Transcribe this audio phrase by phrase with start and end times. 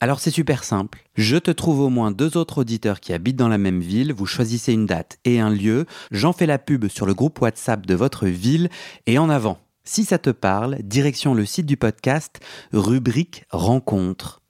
[0.00, 1.04] Alors c'est super simple.
[1.14, 4.26] Je te trouve au moins deux autres auditeurs qui habitent dans la même ville, vous
[4.26, 7.94] choisissez une date et un lieu, j'en fais la pub sur le groupe WhatsApp de
[7.94, 8.68] votre ville
[9.06, 9.58] et en avant.
[9.84, 12.40] Si ça te parle, direction le site du podcast,
[12.72, 14.40] rubrique rencontre.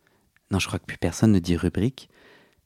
[0.51, 2.08] Non, je crois que plus personne ne dit rubrique.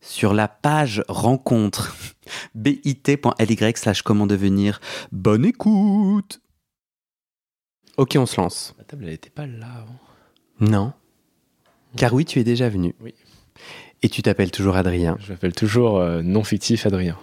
[0.00, 1.96] Sur la page rencontre,
[2.54, 4.80] bit.ly slash comment devenir.
[5.10, 6.40] Bonne écoute
[7.96, 8.74] Ok, on se lance.
[8.78, 9.98] La table, elle n'était pas là avant.
[10.60, 10.92] Non.
[11.98, 12.94] Car oui, tu es déjà venu.
[13.02, 13.14] Oui.
[14.02, 15.16] Et tu t'appelles toujours Adrien.
[15.20, 17.16] Je m'appelle toujours euh, non fictif Adrien.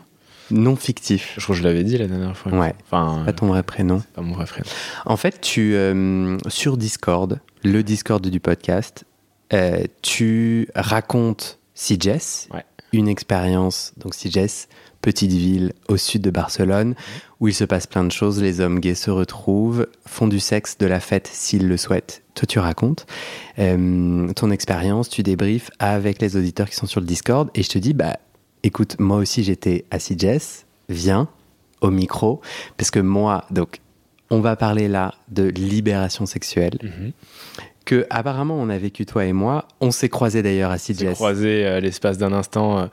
[0.51, 1.33] Non fictif.
[1.37, 2.51] Je crois que je l'avais dit la dernière fois.
[2.53, 2.75] Ouais.
[2.85, 4.03] Enfin, Pas ton vrai prénom.
[4.13, 4.67] pas mon vrai prénom.
[5.05, 9.05] En fait, tu euh, sur Discord, le Discord du podcast,
[9.53, 12.63] euh, tu racontes CJS, Ouais.
[12.93, 13.93] une expérience.
[13.97, 14.67] Donc CJS,
[15.05, 16.95] petite ville au sud de Barcelone,
[17.39, 18.41] où il se passe plein de choses.
[18.41, 22.23] Les hommes gays se retrouvent, font du sexe, de la fête s'ils le souhaitent.
[22.33, 23.05] Toi, tu racontes
[23.59, 27.69] euh, ton expérience, tu débriefes avec les auditeurs qui sont sur le Discord, et je
[27.69, 28.17] te dis, bah,
[28.63, 31.29] écoute, moi aussi j'étais à CJS, viens
[31.81, 32.41] au micro,
[32.77, 33.79] parce que moi, donc,
[34.31, 37.11] on va parler là de libération sexuelle, Mhm.
[37.85, 39.67] que apparemment on a vécu toi et moi.
[39.81, 41.13] On s'est croisés d'ailleurs à On s'est CJS.
[41.13, 42.85] croisé euh, l'espace d'un instant euh,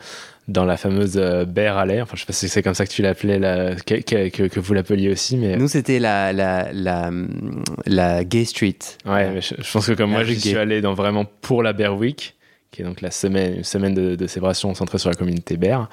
[0.49, 2.01] dans la fameuse euh, Bear Alley.
[2.03, 4.43] Enfin, je sais pas si c'est comme ça que tu l'appelais, la- que, que- que-
[4.49, 5.57] que vous l'appeliez aussi, mais.
[5.57, 7.11] Nous, c'était la, la, la,
[7.87, 8.79] la Gay Street.
[9.07, 11.73] Ouais, mais je, je pense que comme moi, rue suis allé dans vraiment pour la
[11.73, 12.35] Bear Week,
[12.71, 15.89] qui est donc la semaine, une semaine de, de célébration centrée sur la communauté Bear.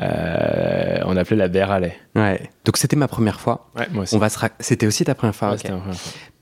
[0.00, 1.94] euh, on appelait la Bear Alley.
[2.16, 2.50] Ouais.
[2.64, 3.70] Donc c'était ma première fois.
[3.76, 4.14] Ouais, moi aussi.
[4.14, 5.52] On va se ra- C'était aussi ta première fois.
[5.52, 5.58] Ouais.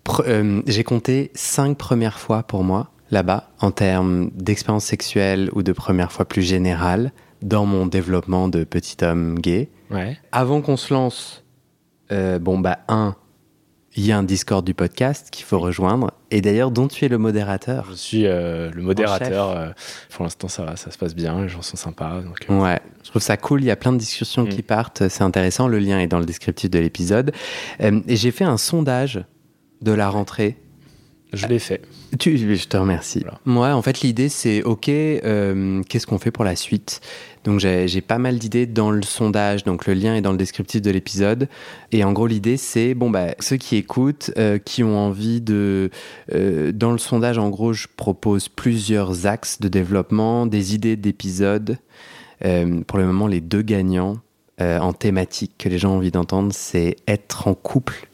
[0.04, 5.62] Pre- euh, J'ai compté cinq premières fois pour moi là-bas en termes d'expérience sexuelle ou
[5.62, 7.12] de première fois plus générale
[7.42, 9.68] dans mon développement de petit homme gay.
[9.90, 10.16] Ouais.
[10.32, 11.44] Avant qu'on se lance,
[12.10, 13.14] euh, bon bah un,
[13.94, 17.08] il y a un Discord du podcast qu'il faut rejoindre et d'ailleurs dont tu es
[17.08, 17.86] le modérateur.
[17.90, 19.50] Je suis euh, le modérateur.
[19.50, 19.68] euh,
[20.10, 21.42] pour l'instant, ça va, ça se passe bien.
[21.42, 22.22] Les gens sont sympas.
[22.22, 23.60] Donc, euh, Ouais, je trouve ça cool.
[23.60, 24.48] Il y a plein de discussions Mm.
[24.48, 25.08] qui partent.
[25.08, 25.68] C'est intéressant.
[25.68, 27.32] Le lien est dans le descriptif de l'épisode.
[27.80, 29.24] Et j'ai fait un sondage
[29.82, 30.56] de la rentrée.
[31.32, 31.80] Je l'ai fait.
[32.18, 33.20] Tu, je te remercie.
[33.20, 33.40] Voilà.
[33.46, 37.00] Moi, en fait, l'idée, c'est OK, euh, qu'est-ce qu'on fait pour la suite?
[37.44, 39.64] Donc, j'ai pas mal d'idées dans le sondage.
[39.64, 41.48] Donc, le lien est dans le descriptif de l'épisode.
[41.90, 45.90] Et en gros, l'idée, c'est bon, bah, ceux qui écoutent, euh, qui ont envie de.
[46.34, 51.78] euh, dans le sondage, en gros, je propose plusieurs axes de développement, des idées d'épisodes.
[52.40, 54.18] Pour le moment, les deux gagnants
[54.58, 58.08] en thématique que les gens ont envie d'entendre, c'est être en couple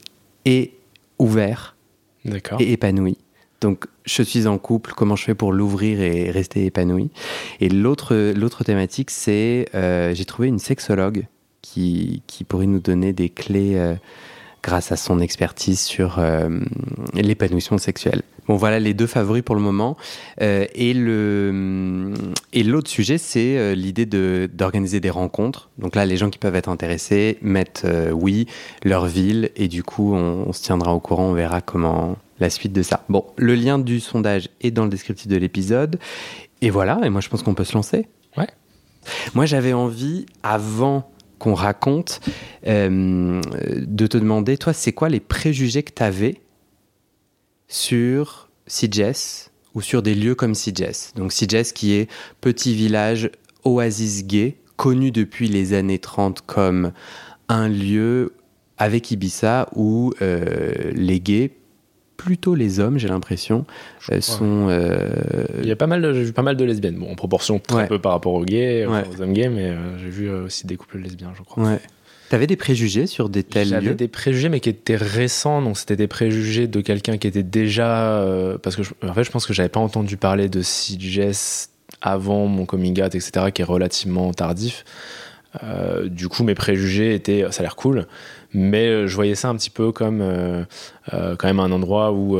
[0.45, 0.75] et
[1.19, 1.78] ouvert.
[2.25, 3.17] Et épanoui.
[3.61, 7.11] Donc, je suis en couple, comment je fais pour l'ouvrir et rester épanoui
[7.61, 8.15] Et l'autre,
[8.65, 11.27] thématique, c'est euh, j'ai trouvé une sexologue
[11.61, 13.95] qui, qui pourrait nous donner des clés euh,
[14.63, 16.49] grâce à son expertise sur euh,
[17.15, 18.23] l'épanouissement sexuel.
[18.47, 19.97] Bon, voilà les deux favoris pour le moment.
[20.41, 22.15] Euh, et, le,
[22.53, 25.69] et l'autre sujet, c'est euh, l'idée de, d'organiser des rencontres.
[25.79, 28.47] Donc là, les gens qui peuvent être intéressés mettent euh, oui,
[28.85, 32.51] leur ville, et du coup, on, on se tiendra au courant, on verra comment la
[32.51, 33.05] suite de ça.
[33.09, 35.99] Bon, le lien du sondage est dans le descriptif de l'épisode.
[36.63, 38.09] Et voilà, et moi je pense qu'on peut se lancer.
[38.37, 38.49] Ouais.
[39.35, 42.21] Moi j'avais envie, avant qu'on raconte,
[42.67, 43.41] euh,
[43.87, 46.41] de te demander, toi, c'est quoi les préjugés que tu avais
[47.69, 53.31] sur CJS ou sur des lieux comme CJS Donc CJS qui est petit village
[53.65, 56.93] oasis gay, connu depuis les années 30 comme
[57.49, 58.35] un lieu
[58.79, 61.51] avec Ibiza où euh, les gays,
[62.19, 63.65] plutôt les hommes, j'ai l'impression,
[64.13, 64.67] euh, sont...
[64.69, 65.09] euh,
[65.63, 66.97] Il y a pas mal de, j'ai vu pas mal de lesbiennes.
[66.97, 67.87] Bon, en proportion très Ouais.
[67.87, 69.05] peu par rapport aux gays, Ouais.
[69.11, 71.65] aux hommes gays, mais euh, j'ai vu euh, aussi des couples lesbiens, je crois.
[71.65, 71.81] Ouais.
[72.29, 75.63] T'avais des préjugés sur des tels J'avais lieux des préjugés, mais qui étaient récents.
[75.63, 78.19] Donc, c'était des préjugés de quelqu'un qui était déjà.
[78.19, 81.71] euh, parce que, je- en fait, je pense que j'avais pas entendu parler de CJS
[82.03, 84.85] avant mon coming out, etc., qui est relativement tardif.
[85.65, 87.47] Euh, du coup, mes préjugés étaient.
[87.51, 88.07] Ça a l'air cool.
[88.55, 90.21] Mais euh, je voyais ça un petit peu comme.
[90.21, 90.65] euh,
[91.13, 92.39] euh, quand même un endroit où.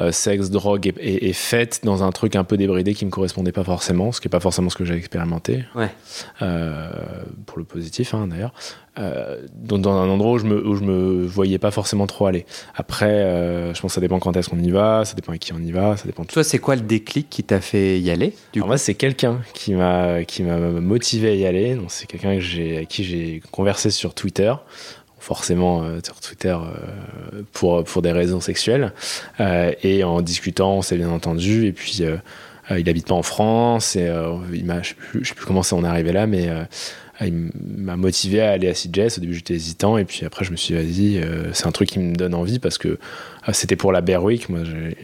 [0.00, 3.10] Euh, sexe, drogue et, et, et fête dans un truc un peu débridé qui me
[3.10, 5.64] correspondait pas forcément, ce qui est pas forcément ce que j'ai expérimenté.
[5.74, 5.90] Ouais.
[6.42, 6.90] Euh,
[7.46, 8.52] pour le positif hein, d'ailleurs.
[8.96, 12.26] Euh, dans, dans un endroit où je, me, où je me voyais pas forcément trop
[12.26, 12.46] aller.
[12.76, 15.52] Après, je pense que ça dépend quand est-ce qu'on y va, ça dépend avec qui
[15.52, 16.34] on y va, ça dépend de tout.
[16.34, 19.40] Toi, c'est quoi le déclic qui t'a fait y aller du Alors moi, c'est quelqu'un
[19.52, 21.74] qui m'a qui m'a motivé à y aller.
[21.74, 24.52] Donc c'est quelqu'un que avec qui j'ai conversé sur Twitter.
[25.24, 28.92] Forcément euh, sur Twitter euh, pour pour des raisons sexuelles
[29.40, 31.64] Euh, et en discutant, on s'est bien entendu.
[31.64, 32.02] Et puis
[32.70, 34.06] il habite pas en France et
[34.52, 36.50] il m'a je je sais plus comment ça on est arrivé là, mais
[37.20, 39.18] il m'a motivé à aller à CJS.
[39.18, 41.72] Au début, j'étais hésitant, et puis après, je me suis dit, vas-y, euh, c'est un
[41.72, 42.96] truc qui me donne envie parce que euh,
[43.52, 44.48] c'était pour la Bear Week.
[44.48, 44.96] Moi, j'ai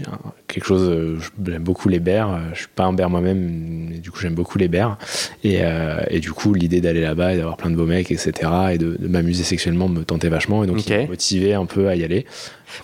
[0.49, 2.33] quelque chose, euh, j'aime beaucoup les bears.
[2.35, 4.99] euh, Je suis pas un bear moi-même, mais du coup, j'aime beaucoup les bears.
[5.45, 8.33] Et, euh, et du coup, l'idée d'aller là-bas et d'avoir plein de beaux mecs, etc.,
[8.73, 10.65] et de, de m'amuser sexuellement me tentait vachement.
[10.65, 10.89] Et donc, Ok.
[10.89, 12.27] il m'a motivé un peu à y aller.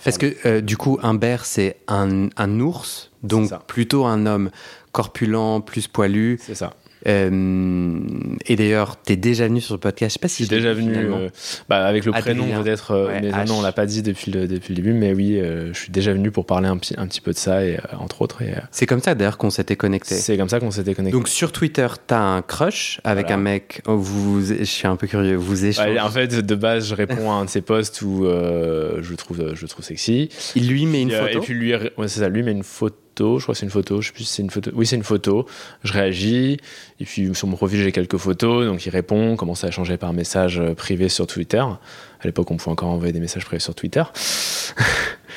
[0.03, 4.51] Parce que euh, du coup, un bear, c'est un, un ours, donc plutôt un homme
[4.93, 6.39] corpulent, plus poilu.
[6.41, 6.73] C'est ça.
[7.05, 7.99] Euh,
[8.47, 10.11] et d'ailleurs, t'es déjà venu sur le podcast.
[10.11, 11.29] Je sais pas si Je suis déjà venu euh,
[11.69, 12.35] bah, avec le Adrien.
[12.35, 14.93] prénom peut-être, euh, Ouais, mais non, on l'a pas dit depuis le, depuis le début,
[14.93, 17.37] mais oui, euh, je suis déjà venu pour parler un petit, un petit peu de
[17.37, 18.41] ça, et, entre autres.
[18.41, 20.15] Et, C'est comme ça d'ailleurs qu'on s'était connecté.
[20.15, 21.17] c'est comme ça qu'on s'était connecté.
[21.17, 23.39] Donc sur Twitter, t'as un crush avec Voilà.
[23.39, 23.81] un mec.
[23.87, 25.35] oh, vous, je suis un peu curieux.
[25.35, 25.91] Vous échangez.
[25.91, 29.15] Ouais, en fait, de base, je réponds à un de ses posts où je le
[29.17, 30.29] trouve, je trouve sexy.
[30.55, 31.39] Il lui met une photo.
[31.39, 32.95] Et puis lui, ouais, c'est ça, lui met une photo.
[33.37, 34.01] Je crois que c'est une photo.
[34.01, 34.71] Je sais plus si c'est une photo.
[34.73, 35.45] Oui, c'est une photo.
[35.83, 36.57] Je réagis.
[36.99, 38.65] Et puis sur mon profil, j'ai quelques photos.
[38.65, 39.31] Donc il répond.
[39.31, 41.59] On commence à échanger par message euh, privé sur Twitter.
[41.59, 44.03] À l'époque, on pouvait encore envoyer des messages privés sur Twitter.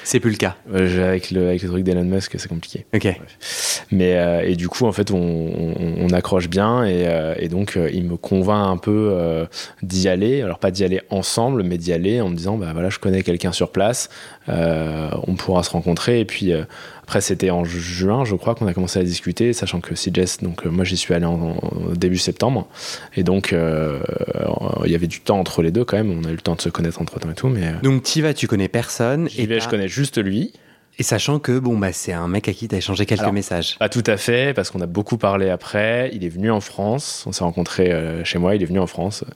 [0.02, 0.56] C'est plus le cas.
[0.72, 2.86] Avec, le, avec le truc d'Elon Musk, c'est compliqué.
[2.94, 3.06] Ok.
[3.90, 7.48] Mais euh, et du coup, en fait, on, on- on accroche bien et, euh, et
[7.48, 9.14] donc euh, il me convainc un peu
[9.82, 10.40] d'y aller.
[10.40, 13.22] Alors pas d'y aller ensemble, mais d'y aller en me disant, bah voilà, je connais
[13.22, 14.08] quelqu'un sur place,
[14.48, 16.20] on pourra se rencontrer.
[16.20, 16.52] Et puis
[17.10, 20.64] après, c'était en juin, je crois, qu'on a commencé à discuter, sachant que CJS, donc
[20.64, 22.68] euh, moi j'y suis allé en, en début septembre,
[23.16, 23.98] et donc euh,
[24.84, 26.16] il y avait du temps entre les deux quand même.
[26.16, 28.04] On a eu le temps de se connaître entre temps et tout, mais euh, Donc
[28.04, 29.28] t'y vas, tu connais personne.
[29.36, 30.52] et vais, je connais juste lui.
[31.00, 33.76] Et sachant que bon bah c'est un mec à qui t'as échangé quelques Alors, messages.
[33.80, 36.10] Pas tout à fait, parce qu'on a beaucoup parlé après.
[36.12, 38.86] Il est venu en France, on s'est rencontrés euh, chez moi, il est venu en
[38.86, 39.24] France.
[39.26, 39.32] Euh,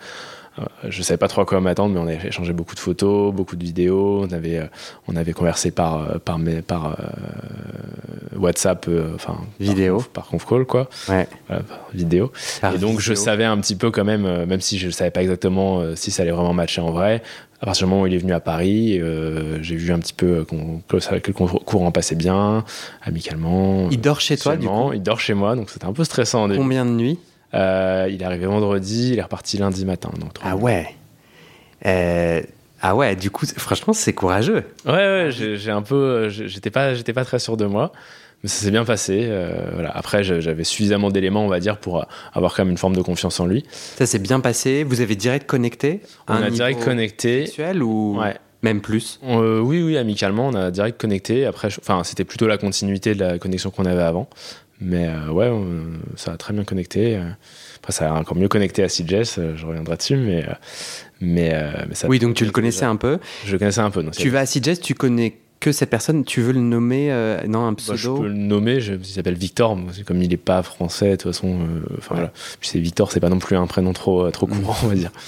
[0.88, 3.56] je savais pas trop à quoi m'attendre, mais on a échangé beaucoup de photos, beaucoup
[3.56, 4.24] de vidéos.
[4.28, 4.66] On avait, euh,
[5.08, 9.98] on avait conversé par, euh, par, mes- par euh, WhatsApp, euh, enfin Vidéo.
[9.98, 11.26] par, par conf call quoi, Ouais.
[11.48, 12.32] voilà, par vidéo.
[12.60, 15.10] Par et donc je savais un petit peu quand même, euh, même si je savais
[15.10, 17.22] pas exactement euh, si ça allait vraiment matcher en vrai.
[17.60, 20.12] À partir du moment où il est venu à Paris, euh, j'ai vu un petit
[20.12, 21.32] peu euh, que, le
[21.64, 22.64] courant passait bien,
[23.02, 23.88] amicalement.
[23.90, 24.92] Il dort chez toi du coup.
[24.92, 26.58] Il dort chez moi, donc c'était un peu stressant au début.
[26.58, 27.18] Combien de nuits?
[27.54, 30.10] Euh, il est arrivé vendredi, il est reparti lundi matin.
[30.18, 30.88] Donc Ah ouais.
[31.86, 32.42] Euh,
[32.82, 33.16] Ah ouais.
[33.16, 34.64] Du coup, franchement, c'est courageux.
[34.86, 37.92] Ouais, ouais, j'ai un peu, euh, j'étais pas, pas très sûr de moi,
[38.42, 39.20] mais ça s'est bien passé.
[39.28, 39.90] euh, voilà.
[39.96, 43.40] Après, j'avais suffisamment d'éléments, on va dire, pour avoir quand même une forme de confiance
[43.40, 43.64] en lui.
[43.70, 44.84] Ça s'est bien passé.
[44.84, 46.00] Vous avez direct connecté.
[46.28, 47.46] On a direct connecté.
[47.46, 48.34] Sexuel ou Ouais.
[48.62, 49.20] même plus?
[49.25, 51.46] Euh, oui, oui, amicalement, on a direct connecté.
[51.46, 54.28] Après, enfin, c'était plutôt la continuité de la connexion qu'on avait avant.
[54.87, 57.17] Mais euh, ouais, on- ça a très bien connecté.
[57.17, 57.23] euh.
[57.79, 60.53] Après, ça a encore mieux connecté à CJS, euh, je reviendrai dessus, mais, euh,
[61.21, 62.09] mais, euh, mais ça.
[62.09, 63.19] Oui, donc tu le connaissais un peu.
[63.47, 64.03] Je le connaissais un peu.
[64.03, 66.25] Donc Tu vas à CJS, tu connais que cette personne.
[66.25, 68.19] Tu veux le nommer euh, Non, un Bah, je pseudo.
[68.19, 71.61] peux le nommer, je, il s'appelle Victor, comme il est pas français, de toute façon,
[71.61, 72.33] euh, enfin voilà.
[72.61, 74.50] Puis c'est Victor, c'est pas non plus un prénom trop, euh, trop Mm.
[74.61, 75.11] courant, on va dire.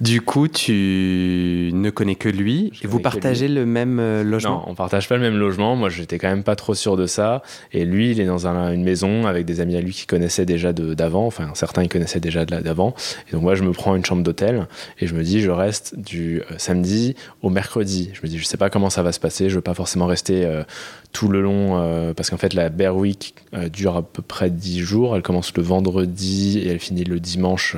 [0.00, 2.70] Du coup, tu ne connais que lui.
[2.82, 4.64] Je vous partagez le même euh, Non, logement.
[4.68, 5.76] on partage pas le même logement.
[5.76, 7.42] Moi, j'étais quand même pas trop sûr de ça.
[7.72, 10.46] Et lui, il est dans un- une maison avec des amis à lui qui connaissaient
[10.46, 11.26] déjà d'avant.
[11.26, 12.94] Enfin, certains, ils connaissaient déjà d'avant.
[13.28, 14.66] Et donc, moi, je me prends une chambre d'hôtel
[15.00, 18.10] et je me dis, je reste du euh, samedi au mercredi.
[18.14, 19.48] Je me dis, je sais pas comment ça va se passer.
[19.48, 20.64] Je veux pas forcément rester euh,
[21.12, 23.34] tout le long parce qu'en fait, la Bear Week
[23.72, 25.14] dure à peu près 10 jours.
[25.14, 27.76] Elle commence le vendredi et elle finit le dimanche.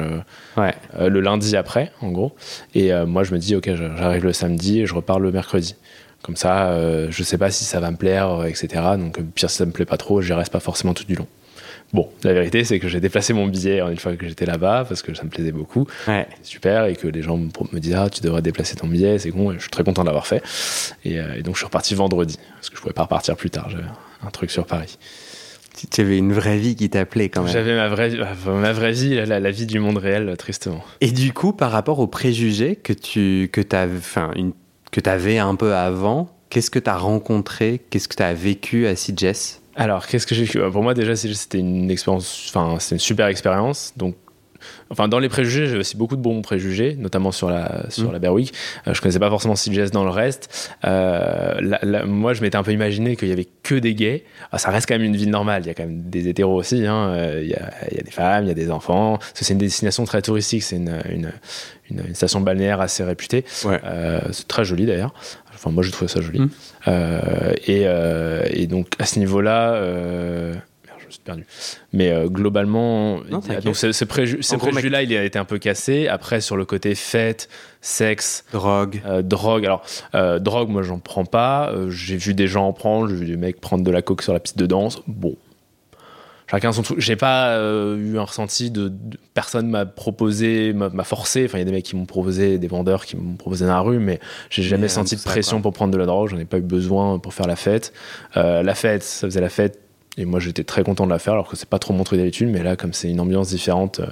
[0.56, 0.74] Ouais.
[0.98, 2.32] le lundi après, en gros.
[2.74, 5.76] Et euh, moi, je me dis, ok, j'arrive le samedi et je repars le mercredi.
[6.22, 8.82] Comme ça, euh, je sais pas si ça va me plaire, euh, etc.
[8.98, 11.14] Donc, euh, pire si ça me plaît pas trop, je reste pas forcément tout du
[11.14, 11.26] long.
[11.92, 15.02] Bon, la vérité, c'est que j'ai déplacé mon billet une fois que j'étais là-bas parce
[15.02, 15.86] que ça me plaisait beaucoup.
[16.08, 16.26] Ouais.
[16.42, 16.86] Super.
[16.86, 19.52] Et que les gens me me disaient, ah, tu devrais déplacer ton billet, c'est con.
[19.52, 20.42] Et je suis très content de l'avoir fait.
[21.04, 23.50] Et, euh, et donc, je suis reparti vendredi parce que je pouvais pas repartir plus
[23.50, 23.70] tard.
[23.70, 23.84] J'avais
[24.26, 24.98] un truc sur Paris.
[25.90, 27.52] Tu avais une vraie vie qui t'appelait quand même.
[27.52, 28.12] J'avais ma vraie,
[28.46, 30.82] ma vraie vie, la, la, vie du monde réel, tristement.
[31.00, 34.52] Et du coup, par rapport aux préjugés que tu que avais, enfin, une,
[34.90, 38.86] que avais un peu avant, qu'est-ce que tu as rencontré Qu'est-ce que tu as vécu
[38.86, 40.58] à CJS alors, qu'est-ce que j'ai vécu?
[40.72, 43.92] Pour moi, déjà, c'était une expérience, enfin, c'est une super expérience.
[43.98, 44.16] Donc,
[44.90, 48.12] Enfin, dans les préjugés, j'ai aussi beaucoup de bons préjugés, notamment sur la, sur mmh.
[48.12, 48.54] la Berwick.
[48.86, 50.76] Euh, je connaissais pas forcément CJS dans le reste.
[50.84, 54.24] Euh, moi, je m'étais un peu imaginé qu'il y avait que des gays.
[54.52, 55.62] Ah, ça reste quand même une ville normale.
[55.64, 56.86] Il y a quand même des hétéros aussi.
[56.86, 57.08] Hein.
[57.10, 59.18] Euh, il, y a, il, y a, des femmes, il y a des enfants.
[59.34, 60.62] C'est une destination très touristique.
[60.62, 61.32] C'est une, une,
[61.90, 63.44] une, station balnéaire assez réputée.
[63.48, 65.14] c'est très joli d'ailleurs.
[65.54, 66.40] Enfin, moi, je trouvais ça joli.
[66.40, 66.50] Mmh.
[67.66, 67.86] Et,
[68.50, 69.80] et, donc, à ce niveau-là,
[71.24, 71.46] perdu.
[71.92, 73.44] Mais euh, globalement, donc
[73.76, 76.08] ce, préjugé-là, il a été un peu cassé.
[76.08, 77.48] Après, sur le côté fête,
[77.80, 79.64] sexe, drogue, euh, drogue.
[79.64, 79.82] Alors,
[80.14, 81.72] euh, drogue, moi, j'en prends pas.
[81.88, 83.08] j'ai vu des gens en prendre.
[83.08, 85.02] J'ai vu des mecs prendre de la coke sur la piste de danse.
[85.06, 85.36] Bon,
[86.50, 87.00] chacun son truc.
[87.00, 88.92] J'ai pas eu un ressenti de,
[89.34, 91.44] personne m'a proposé, m'a forcé.
[91.44, 93.72] Enfin, il y a des mecs qui m'ont proposé, des vendeurs qui m'ont proposé dans
[93.72, 94.20] la rue, mais
[94.50, 96.28] j'ai jamais senti de pression pour prendre de la drogue.
[96.28, 97.92] J'en ai pas eu besoin pour faire la fête.
[98.34, 99.85] la fête, ça faisait la fête
[100.16, 102.18] et moi, j'étais très content de la faire, alors que c'est pas trop mon truc
[102.18, 104.06] d'habitude, mais là, comme c'est une ambiance différente, euh,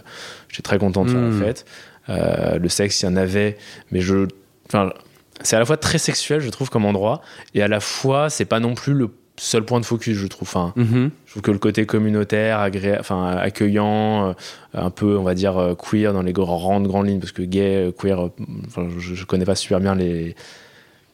[0.48, 1.40] j'étais très content de faire la hmm.
[1.40, 1.64] fête.
[2.10, 3.56] Euh, le sexe, il y en avait,
[3.90, 4.26] mais je.
[4.66, 4.92] Enfin,
[5.40, 7.22] c'est à la fois très sexuel, je trouve, comme endroit,
[7.54, 10.46] et à la fois, c'est pas non plus le seul point de focus, je trouve.
[10.46, 11.10] Enfin, mm-hmm.
[11.24, 12.98] Je trouve que le côté communautaire, agré...
[13.00, 14.32] enfin, accueillant, euh,
[14.74, 18.28] un peu, on va dire, queer dans les grandes, grandes lignes, parce que gay, queer,
[18.66, 20.36] enfin, je, je, connais pas super bien les.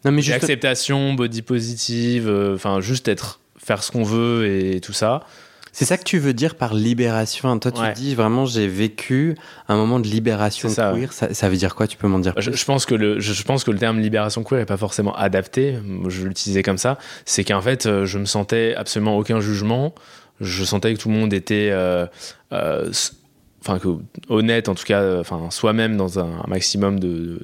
[0.05, 0.41] Non, mais juste...
[0.41, 5.23] L'acceptation, body positive, enfin, juste être faire ce qu'on veut et tout ça.
[5.71, 9.37] C'est ça que tu veux dire par libération Toi, tu dis vraiment, j'ai vécu
[9.69, 11.13] un moment de libération ça, queer.
[11.13, 12.53] Ça, veut dire quoi Tu peux m'en dire plus?
[12.53, 15.79] je, pense que le, je, pense que le terme libération queer n'est pas forcément adapté.
[16.09, 16.99] Je l'utilisais comme ça.
[17.25, 19.95] C'est qu'en fait, euh, je me sentais absolument aucun jugement.
[20.41, 22.07] Je sentais que tout le monde était euh,
[22.53, 22.91] euh,
[23.65, 23.79] enfin
[24.29, 27.39] honnête en tout cas enfin soi-même dans un, maximum de,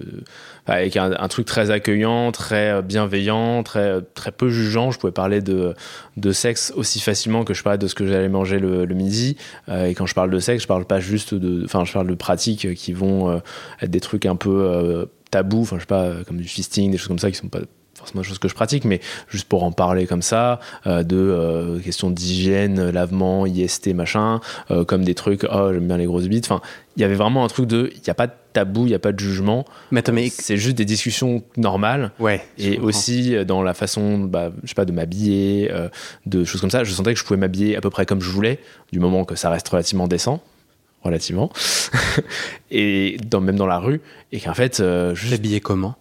[0.66, 4.90] avec un, truc très accueillant très bienveillant très très peu jugeant.
[4.90, 5.74] Je pouvais parler de
[6.16, 9.36] de sexe aussi facilement que je parlais de ce que j'allais manger le, midi.
[9.68, 12.08] Euh, et quand je parle de sexe je parle pas juste de enfin je parle
[12.08, 13.38] de pratiques qui vont euh,
[13.80, 15.62] être des trucs un peu euh, tabous.
[15.62, 17.60] Enfin je pas comme du fisting des choses comme ça qui sont pas
[17.96, 21.16] forcément des choses que je pratique, mais juste pour en parler comme ça, euh, de
[21.16, 26.28] euh, questions d'hygiène, lavement, IST, machin, euh, comme des trucs, oh, j'aime bien les grosses
[26.28, 26.44] bites.
[26.44, 26.60] Enfin,
[26.96, 28.94] il y avait vraiment un truc de, il n'y a pas de tabou, il n'y
[28.94, 29.64] a pas de jugement.
[29.90, 32.12] Mais, c'est juste des discussions normales.
[32.18, 32.42] Ouais.
[32.58, 35.70] Et aussi dans la façon, bah, je sais pas, de m'habiller,
[36.24, 36.84] de choses comme ça.
[36.84, 38.60] Je sentais que je pouvais m'habiller à peu près comme je voulais,
[38.92, 40.42] du moment que ça reste relativement décent
[41.02, 41.52] relativement
[42.72, 44.00] et dans, même dans la rue
[44.32, 44.82] et qu'en fait
[45.14, 45.60] juste...
[45.60, 45.94] comment?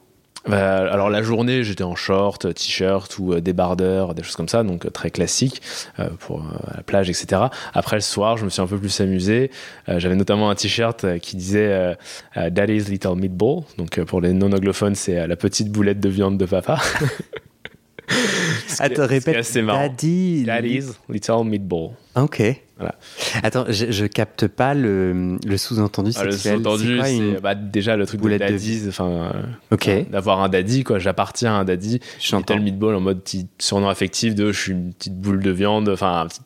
[0.48, 4.64] Bah, alors la journée, j'étais en short, t-shirt ou euh, débardeur, des choses comme ça,
[4.64, 5.62] donc euh, très classique
[6.00, 6.44] euh, pour
[6.75, 7.44] la plage, etc.
[7.74, 9.52] Après le soir, je me suis un peu plus amusé.
[9.88, 11.96] J'avais notamment un t-shirt qui disait
[12.36, 13.64] Daddy's Little Meatball.
[13.78, 16.80] Donc pour les non-anglophones, c'est la petite boulette de viande de papa.
[18.80, 19.54] Attends, répète.
[19.66, 20.44] Daddy...
[20.44, 21.92] Daddy's Little Meatball.
[22.16, 22.42] Ok.
[22.77, 22.96] Voilà.
[23.41, 26.58] Attends, je, je capte pas le, sous-entendu ah, sexuel.
[26.58, 29.32] Le sous-entendu, c'est bah, déjà le truc de daddies, enfin,
[29.72, 31.00] ok, d'avoir un daddy, quoi.
[31.00, 32.01] J'appartiens à un daddy.
[32.20, 35.51] J'entends le meatball en mode petit surnom affectif de je suis une petite boule de
[35.51, 36.41] viande, enfin, un petit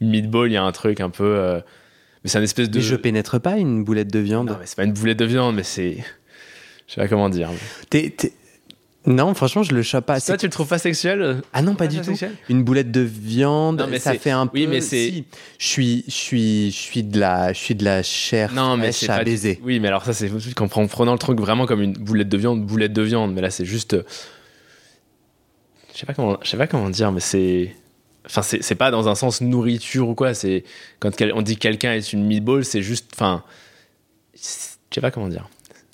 [0.00, 1.24] meatball, il y a un truc un peu.
[1.24, 1.60] Euh,
[2.22, 2.78] mais c'est un espèce de.
[2.78, 4.48] Mais je pénètre pas une boulette de viande.
[4.50, 6.04] Non, mais c'est pas une boulette de viande, mais c'est.
[6.86, 7.50] Je sais pas comment dire.
[7.88, 8.14] T'es,
[9.06, 10.20] non, franchement, je le chope pas.
[10.20, 12.14] Toi, tu le trouves pas sexuel Ah non, pas, du tout.
[12.50, 14.58] Une boulette de viande, mais ça fait un peu.
[14.58, 15.24] Oui, mais c'est.
[15.58, 18.92] Je suis, je suis, je suis de la, je suis de la chair non, mais
[18.92, 19.58] c'est à baiser.
[19.62, 20.30] Oui, mais alors ça, c'est
[20.60, 23.32] en prenant le truc vraiment comme une boulette de viande, boulette de viande.
[23.32, 23.96] Mais là, c'est juste.
[25.94, 27.74] Je sais pas comment, je sais pas comment dire, mais c'est.
[28.26, 30.34] Enfin, c'est pas dans un sens nourriture ou quoi.
[30.34, 30.64] C'est
[30.98, 33.10] quand on dit quelqu'un est une meatball, c'est juste.
[33.14, 33.42] Enfin,
[34.34, 34.40] je
[34.94, 35.48] sais pas comment dire.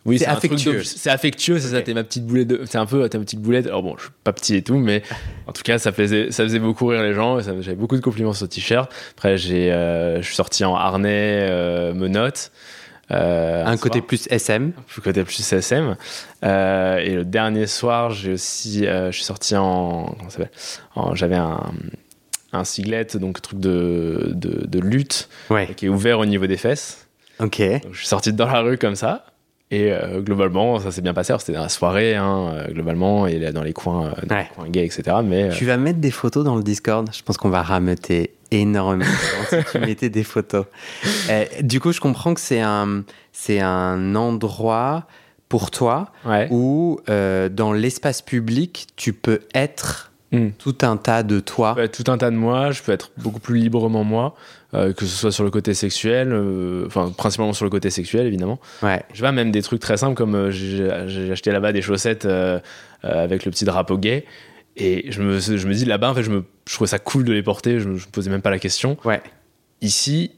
[0.06, 0.82] Oui, c'est affectueux.
[0.84, 1.82] C'est affectueux, c'est ça.
[1.82, 2.48] T'es ma petite boulette.
[2.48, 2.62] De...
[2.64, 3.66] C'est un peu ta petite boulette.
[3.66, 5.02] Alors bon, je suis pas petit et tout, mais
[5.46, 7.40] en tout cas, ça faisait, ça faisait beaucoup rire les gens.
[7.40, 8.90] J'avais beaucoup de compliments sur ce t-shirt.
[9.12, 12.52] Après, j'ai, euh, je suis sorti en harnais, euh, menottes.
[13.12, 14.72] Euh, un, côté plus SM.
[14.76, 15.96] Un côté plus SM.
[16.44, 21.14] Euh, et le dernier soir, j'ai aussi, euh, je suis sorti en, comment ça s'appelle?
[21.14, 21.72] J'avais un,
[22.52, 25.68] un siglet, donc truc de, de, de lutte, ouais.
[25.76, 27.06] qui est ouvert au niveau des fesses.
[27.38, 27.60] Ok.
[27.60, 29.26] Donc, je suis sorti dans la rue comme ça.
[29.70, 31.34] Et euh, globalement, ça s'est bien passé.
[31.38, 34.68] C'était dans la soirée, hein, euh, globalement, et dans les coins, euh, dans les coins
[34.68, 35.18] gays, etc.
[35.24, 37.08] Mais, Tu vas mettre des photos dans le Discord.
[37.12, 39.04] Je pense qu'on va rameuter énormément
[39.50, 40.66] si tu mettais des photos.
[41.62, 45.06] du coup, je comprends que c'est un, c'est un endroit
[45.48, 46.12] pour toi
[46.50, 50.48] où, dans l'espace public, tu peux être Hmm.
[50.58, 51.74] Tout un tas de toi.
[51.74, 52.72] Ouais, tout un tas de moi.
[52.72, 54.34] Je peux être beaucoup plus librement moi,
[54.76, 58.26] euh, que ce soit sur le côté sexuel, euh, enfin principalement sur le côté sexuel
[58.26, 58.60] évidemment.
[58.82, 59.02] Ouais.
[59.12, 62.28] Je vois même des trucs très simples comme euh, j'ai acheté là-bas des chaussettes
[63.02, 64.24] avec le petit drapeau gay.
[64.76, 67.24] Et je me, je me dis là-bas, en fait, je, me, je trouvais ça cool
[67.24, 68.98] de les porter, je me, je me posais même pas la question.
[69.06, 69.22] Ouais.
[69.80, 70.32] Ici,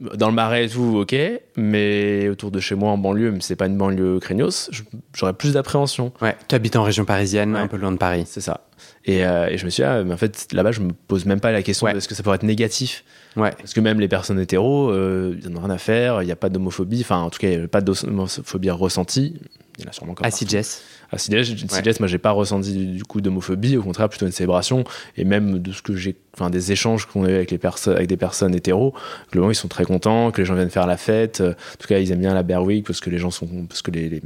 [0.00, 1.14] dans le marais et tout, ok,
[1.56, 4.70] mais autour de chez moi en banlieue, mais c'est pas une banlieue craignos,
[5.14, 6.12] j'aurais plus d'appréhension.
[6.20, 8.24] Ouais, tu habites en région parisienne, un peu loin de Paris.
[8.26, 8.66] C'est ça.
[9.06, 11.26] Et, euh, et, je me suis dit, ah, mais en fait, là-bas, je me pose
[11.26, 13.04] même pas la question est-ce que ça pourrait être négatif.
[13.36, 13.50] Ouais.
[13.58, 16.36] Parce que même les personnes hétéros, euh, ils n'ont rien à faire, il n'y a
[16.36, 19.40] pas d'homophobie, enfin, en tout cas, il n'y a pas d'homophobie ressentie.
[19.78, 23.02] Il y en a sûrement quand À CJS À CJS, moi, j'ai pas ressenti du,
[23.02, 24.84] coup d'homophobie, au contraire, plutôt une célébration.
[25.16, 27.96] Et même de ce que j'ai, enfin, des échanges qu'on a eu avec, les personnes,
[27.96, 28.94] avec des personnes hétéros,
[29.32, 31.40] globalement, ils sont très contents que les gens viennent faire la fête.
[31.40, 33.82] En tout cas, ils aiment bien la Bear Week parce que les gens sont, parce
[33.82, 34.20] que les, les,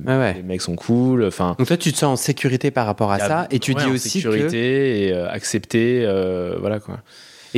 [0.44, 1.24] mecs sont cool.
[1.24, 1.54] Enfin.
[1.58, 4.10] Donc toi, tu te sens en sécurité par rapport à ça, et tu dis aussi
[4.10, 7.00] sécurité et euh, accepter, euh, voilà quoi.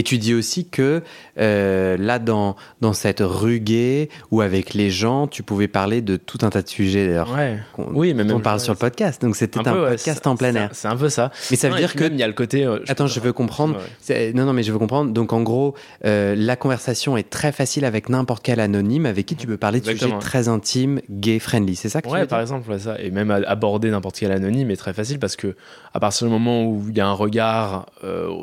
[0.01, 1.03] Et tu dis aussi que
[1.39, 6.17] euh, là, dans, dans cette rue gay ou avec les gens, tu pouvais parler de
[6.17, 7.31] tout un tas de sujets d'ailleurs.
[7.31, 7.59] Ouais.
[7.77, 8.35] Oui, mais même.
[8.37, 9.21] On parle sur le podcast.
[9.21, 10.71] Donc c'était un, podcast en plein air.
[10.73, 11.31] C'est un peu ça.
[11.51, 12.05] Mais ça veut dire que.
[12.05, 12.65] il y a le côté.
[12.65, 13.77] Euh, Attends, je veux comprendre.
[14.09, 15.13] Non, non, mais je veux comprendre.
[15.13, 15.75] Donc en gros,
[16.07, 19.81] euh, la conversation est très facile avec n'importe quel anonyme avec qui tu peux parler
[19.81, 21.77] de sujets très intimes, gay friendly.
[21.77, 22.99] C'est ça que tu Ouais, par exemple, ça.
[22.99, 25.57] Et même aborder n'importe quel anonyme est très facile parce que
[25.93, 27.85] à partir du moment où il y a un regard,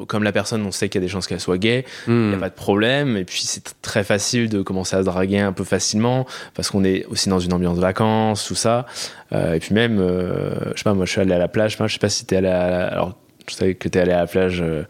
[0.08, 2.34] comme la personne, on sait qu'il y a des chances qu'elle soit gay, il n'y
[2.34, 2.40] a hmm.
[2.40, 3.16] pas de problème.
[3.16, 6.84] Et puis c'est très facile de commencer à se draguer un peu facilement parce qu'on
[6.84, 8.86] est aussi dans une ambiance de vacances, tout ça.
[9.34, 11.78] Euh, et puis même, euh, je sais pas, moi je suis allé à la plage,
[11.80, 14.20] je sais pas si t'es allé à la, alors je savais que t'es allé à
[14.20, 14.84] la plage euh,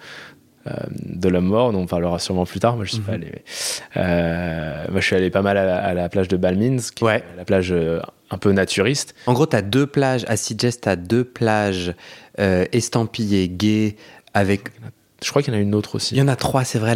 [0.89, 2.75] de l'homme mort, dont on parlera sûrement plus tard.
[2.75, 3.23] Moi, je suis pas mhm.
[3.95, 4.89] allé.
[4.89, 7.23] moi, je suis allé pas mal à la, plage de Balmins, qui ouais.
[7.37, 7.73] la plage
[8.29, 9.15] un peu naturiste.
[9.27, 10.25] En gros, tu as deux plages.
[10.27, 11.93] À Sitges, tu as deux plages
[12.37, 13.95] estampillées gays
[14.33, 14.71] avec
[15.23, 16.15] je crois qu'il y en a une autre aussi.
[16.15, 16.95] Il y en a trois, c'est vrai.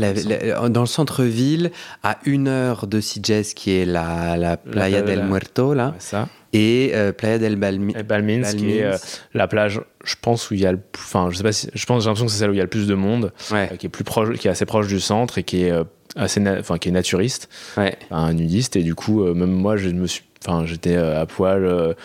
[0.69, 1.71] dans le centre-ville,
[2.03, 5.95] à une heure de Sitges, qui est la, la Playa del Muerto, là.
[5.99, 6.27] ça.
[6.53, 7.93] Et euh, Playa del Balmin.
[8.03, 8.97] Balmins, qui est euh,
[9.33, 11.69] la plage, je pense, où il y a le Enfin, je sais pas si.
[11.73, 13.31] Je pense, j'ai l'impression que c'est celle où il y a le plus de monde.
[13.53, 15.73] Euh, qui est plus proche, qui est assez proche du centre et qui est
[16.15, 16.43] assez.
[16.59, 17.49] Enfin, qui est naturiste.
[17.77, 17.97] Ouais.
[18.11, 18.75] Un nudiste.
[18.75, 20.23] Et du coup, même moi, je me suis.
[20.45, 21.95] Enfin, j'étais à poil.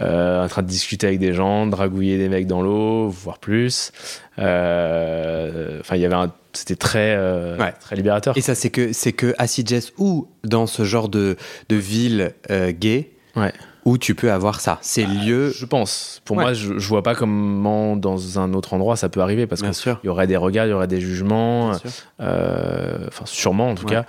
[0.00, 3.92] Euh, en train de discuter avec des gens, dragouiller des mecs dans l'eau, voire plus.
[4.38, 8.36] Euh, enfin, il y avait un c'était très euh, très libérateur.
[8.36, 11.36] Et ça, c'est que c'est que à Sitges ou dans ce genre de
[11.68, 13.52] de ville gay, ouais.
[13.84, 14.78] où tu peux avoir ça.
[14.82, 15.50] Ces bah, lieux.
[15.50, 16.22] Je pense.
[16.24, 19.62] Pour moi, je, je vois pas comment dans un autre endroit ça peut arriver parce
[19.62, 21.72] qu'il y aurait des regards, il y aurait des jugements.
[22.18, 24.06] Enfin, sûrement en tout cas.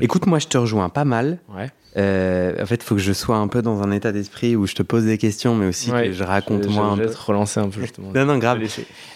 [0.00, 1.38] Écoute, moi, je te rejoins pas mal.
[1.54, 1.70] Ouais.
[1.96, 4.66] Euh, en fait, il faut que je sois un peu dans un état d'esprit où
[4.66, 7.06] je te pose des questions, mais aussi que je raconte moi un peu.
[7.06, 8.10] te relancer un peu justement.
[8.14, 8.60] non, non, grave.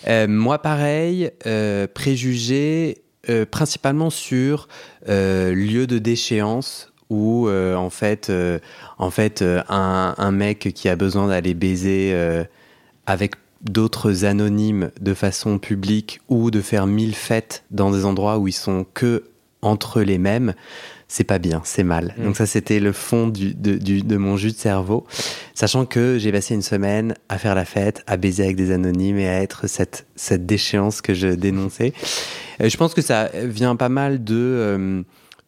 [0.08, 3.02] Euh, moi, pareil, euh, préjugés
[3.50, 4.68] principalement sur
[5.08, 8.32] lieu de déchéance où en fait,
[8.98, 12.14] en fait, un, un, mec qui a besoin d'aller baiser
[13.06, 18.46] avec d'autres anonymes de façon publique ou de faire mille fêtes dans des endroits où
[18.46, 19.24] ils sont que
[19.62, 20.54] entre les mêmes
[21.08, 22.14] c'est pas bien, c'est mal.
[22.18, 22.24] Mm.
[22.24, 25.06] Donc ça, c'était le fond du, de, du, de, mon jus de cerveau,
[25.54, 29.18] sachant que j'ai passé une semaine à faire la fête, à baiser avec des anonymes
[29.18, 31.92] et à être cette, cette déchéance que je dénonçais.
[32.60, 35.02] Euh, je pense que ça vient pas mal de euh,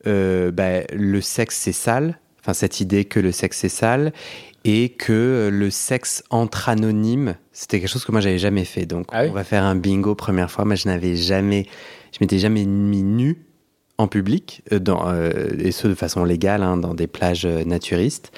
[0.07, 4.13] euh, bah, le sexe c'est sale, enfin cette idée que le sexe c'est sale
[4.65, 8.87] et que le sexe entre anonymes, c'était quelque chose que moi j'avais jamais fait.
[8.87, 11.67] Donc ah on va faire un bingo première fois, mais je n'avais jamais,
[12.13, 13.48] je m'étais jamais mis nu
[13.99, 18.33] en public, euh, euh, et ce de façon légale, hein, dans des plages euh, naturistes.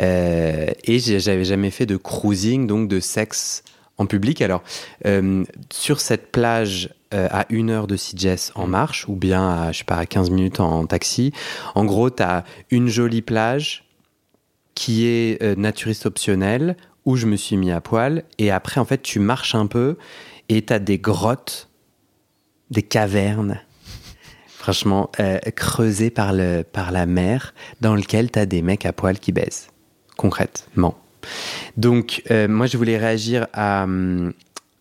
[0.00, 3.62] Euh, et j'avais jamais fait de cruising, donc de sexe
[3.98, 4.42] en public.
[4.42, 4.62] Alors,
[5.72, 9.84] sur cette plage à une heure de Sitges en marche, ou bien à, je sais
[9.84, 11.32] pas, à 15 minutes en, taxi,
[11.74, 13.88] en gros, tu as une jolie plage
[14.74, 19.00] qui est naturiste optionnelle, où je me suis mis à poil, et après, en fait,
[19.00, 19.96] tu marches un peu,
[20.50, 21.70] et tu as des grottes,
[22.70, 23.62] des cavernes,
[24.66, 28.92] franchement, euh, creusé par, le, par la mer, dans lequel tu as des mecs à
[28.92, 29.68] poil qui baissent,
[30.16, 30.98] concrètement.
[31.76, 34.32] Donc, euh, moi, je voulais réagir à hum,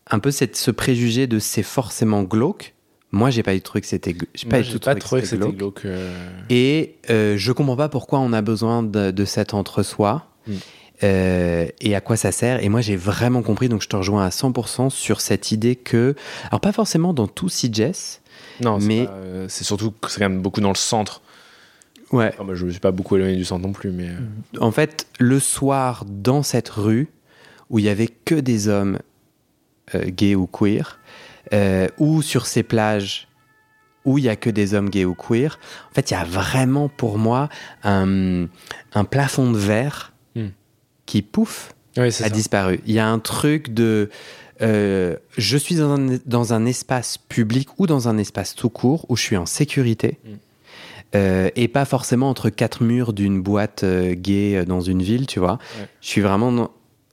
[0.09, 2.73] un peu cette, ce préjugé de c'est forcément glauque.
[3.11, 5.51] Moi, j'ai pas eu de truc, c'était j'ai pas, eu tout pas trouvé que c'était
[5.51, 5.85] glauque.
[5.85, 6.11] Euh.
[6.49, 10.31] Et je comprends pas pourquoi on a besoin de, de cet entre-soi.
[10.47, 10.53] Hmm.
[11.03, 12.63] et à quoi ça sert.
[12.63, 16.15] Et moi, j'ai vraiment compris, donc je te rejoins à 100% sur cette idée que,
[16.47, 18.21] alors pas forcément dans tout CJS,
[18.61, 21.21] non, mais euh, c'est surtout que c'est quand même beaucoup dans le centre.
[22.11, 22.33] Ouais.
[22.53, 24.09] je ne suis pas beaucoup éloigné du centre non plus, mais.
[24.09, 24.59] Euh.
[24.59, 27.07] En fait, le soir, dans cette rue
[27.69, 28.99] où il y avait que des hommes
[29.95, 30.99] euh, gays ou queer,
[31.53, 33.27] euh, ou sur ces plages
[34.05, 35.57] où il y a que des hommes gays ou queer,
[35.91, 37.49] en fait, il y a vraiment pour moi
[37.83, 38.45] un,
[38.93, 40.49] un plafond de verre Hmm.
[41.05, 42.29] qui pouf Oui, a ça.
[42.29, 42.81] disparu.
[42.85, 44.09] Il y a un truc de
[44.61, 49.05] euh, je suis dans un, dans un espace public ou dans un espace tout court
[49.09, 50.17] où je suis en sécurité.
[50.23, 50.29] Mm.
[51.15, 55.39] Euh, et pas forcément entre quatre murs d'une boîte euh, gay dans une ville, tu
[55.39, 55.53] vois.
[55.79, 55.87] Ouais.
[56.01, 56.71] Je suis vraiment dans-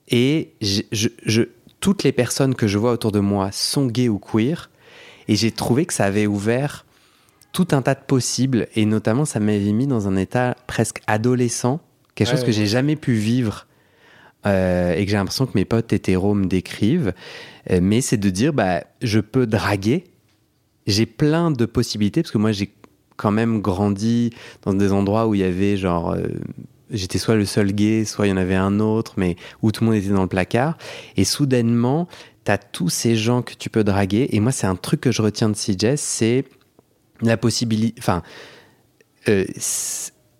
[0.08, 0.82] Et je,
[1.22, 1.42] je-
[1.80, 4.70] toutes les personnes que je vois autour de moi sont gays ou queer.
[5.28, 6.84] Et j'ai trouvé que ça avait ouvert
[7.52, 8.66] tout un tas de possibles.
[8.74, 11.80] Et notamment, ça m'avait mis dans un état presque adolescent.
[12.14, 13.66] Quelque Ouais, chose que ouais, j'ai jamais pu vivre.
[14.46, 17.12] Euh, et que j'ai l'impression que mes potes hétéros me décrivent.
[17.70, 20.04] Euh, mais c'est de dire, bah, je peux draguer.
[20.86, 22.72] J'ai plein de possibilités parce que moi, j'ai
[23.16, 24.30] quand même grandi
[24.62, 26.12] dans des endroits où il y avait genre.
[26.12, 26.22] euh,
[26.90, 29.82] J'étais soit le seul gay, soit il y en avait un autre, mais où tout
[29.82, 30.76] le monde était dans le placard.
[31.16, 32.06] Et soudainement,
[32.44, 34.28] t'as tous ces gens que tu peux draguer.
[34.32, 36.44] Et moi, c'est un truc que je retiens de CJ, c'est
[37.22, 37.94] la possibilité.
[37.98, 38.22] Enfin,
[39.30, 39.46] euh,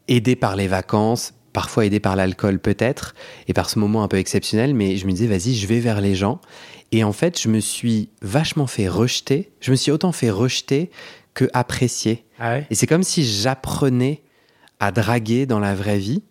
[0.09, 3.15] aidé par les vacances, parfois aidé par l'alcool peut-être,
[3.49, 6.01] et par ce moment un peu exceptionnel, mais je me disais, vas-y, je vais vers
[6.01, 6.41] les gens.
[6.93, 9.51] Et en fait, je me suis vachement fait rejeter.
[9.61, 10.91] Je me suis autant fait rejeter
[11.35, 12.25] que apprécier.
[12.39, 12.67] Ah ouais?
[12.71, 14.23] Et c'est comme si j'apprenais
[14.81, 16.23] à draguer dans la vraie vie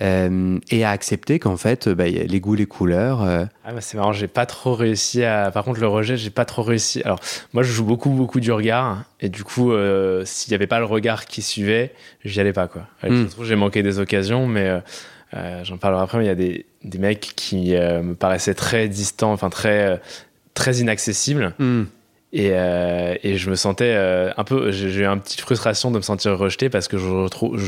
[0.00, 3.22] euh, et à accepter qu'en fait, euh, bah, y a les goûts, les couleurs.
[3.22, 5.50] euh, Ah bah c'est marrant, j'ai pas trop réussi à.
[5.50, 7.02] Par contre, le rejet, j'ai pas trop réussi.
[7.04, 7.20] Alors,
[7.52, 9.04] moi, je joue beaucoup, beaucoup du regard.
[9.20, 11.92] Et du coup, euh, s'il y avait pas le regard qui suivait,
[12.24, 12.82] j'y allais pas, quoi.
[13.02, 13.08] Mm.
[13.14, 14.80] Je trouve que j'ai manqué des occasions, mais
[15.62, 16.18] j'en parlerai après.
[16.18, 20.00] Mais il y a des, des mecs qui me paraissaient très distants, enfin, très,
[20.54, 21.54] très inaccessibles.
[21.58, 21.82] hmm,
[22.34, 24.72] Et, euh, et je me sentais euh, un peu.
[24.72, 27.60] J'ai eu une petite frustration de me sentir rejeté parce que je retrouve.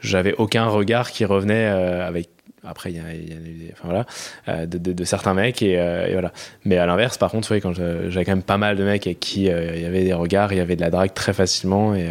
[0.00, 2.28] J'avais aucun regard qui revenait euh, avec.
[2.64, 4.06] Après, il y a, y a enfin, voilà,
[4.48, 6.32] euh, de, de- de certains mecs et, euh, et voilà.
[6.64, 9.20] Mais à l'inverse, par contre, ouais, quand j'avais quand même pas mal de mecs avec
[9.20, 11.94] qui euh, il y avait des regards, il y avait de la drague très facilement
[11.94, 12.08] et,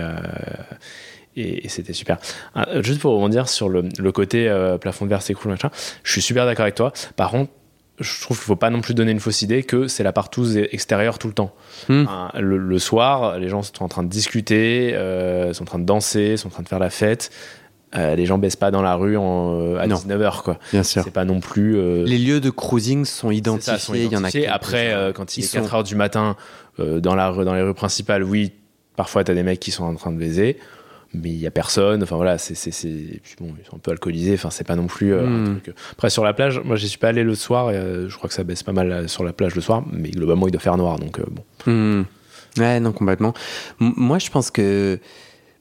[1.35, 2.17] et, et c'était super.
[2.55, 5.69] Ah, juste pour rebondir sur le, le côté euh, plafond de verre, c'est cool, machin,
[6.03, 6.91] je suis super d'accord avec toi.
[7.15, 7.51] Par contre,
[7.99, 10.55] je trouve qu'il faut pas non plus donner une fausse idée que c'est la partouze
[10.57, 11.53] extérieure tout le temps.
[11.89, 12.03] Hmm.
[12.03, 15.79] Enfin, le, le soir, les gens sont en train de discuter, euh, sont en train
[15.79, 17.31] de danser, sont en train de faire la fête.
[17.95, 19.95] Euh, les gens baissent pas dans la rue en, euh, à Non.
[19.95, 20.59] 19h, quoi.
[20.73, 21.03] bien sûr.
[21.03, 21.77] C'est pas non plus.
[21.77, 23.73] euh, Les lieux de cruising sont identifiés.
[23.73, 24.29] ça, sont Il y en a.
[24.51, 26.35] Après, euh, quand il Ils est sont- 4 heures du matin,
[26.79, 28.51] euh, dans, la, rue- dans les rues principales, oui,
[28.97, 30.57] parfois t'as des mecs qui sont en train de baiser,
[31.13, 32.03] mais il y a personne.
[32.03, 32.53] Enfin voilà, c'est,
[33.39, 34.33] bon, ils sont un peu alcoolisés.
[34.35, 35.59] Enfin, c'est pas non plus euh, un Mm.
[35.61, 35.75] truc.
[35.93, 37.71] Après, sur la plage, moi, j'y suis pas allé le soir.
[37.71, 39.83] Et, euh, je crois que ça baisse pas mal euh, sur la plage le soir,
[39.91, 40.99] mais globalement, il doit faire noir.
[40.99, 41.43] Donc, euh, bon.
[41.71, 42.03] Hmm.
[42.59, 43.33] Ouais, non, complètement.
[43.81, 44.99] M- moi, je pense que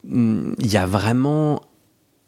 [0.05, 1.61] hmm, il y a vraiment.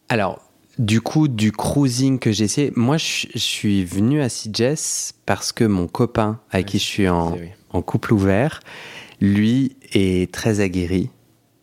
[0.09, 0.39] Alors,
[0.77, 5.65] du coup, du cruising que j'ai essayé, moi, je suis venu à CJS parce que
[5.65, 7.47] mon copain, avec qui je suis en, C'est- oui.
[7.71, 8.61] en couple ouvert,
[9.21, 11.09] lui est très aguerri.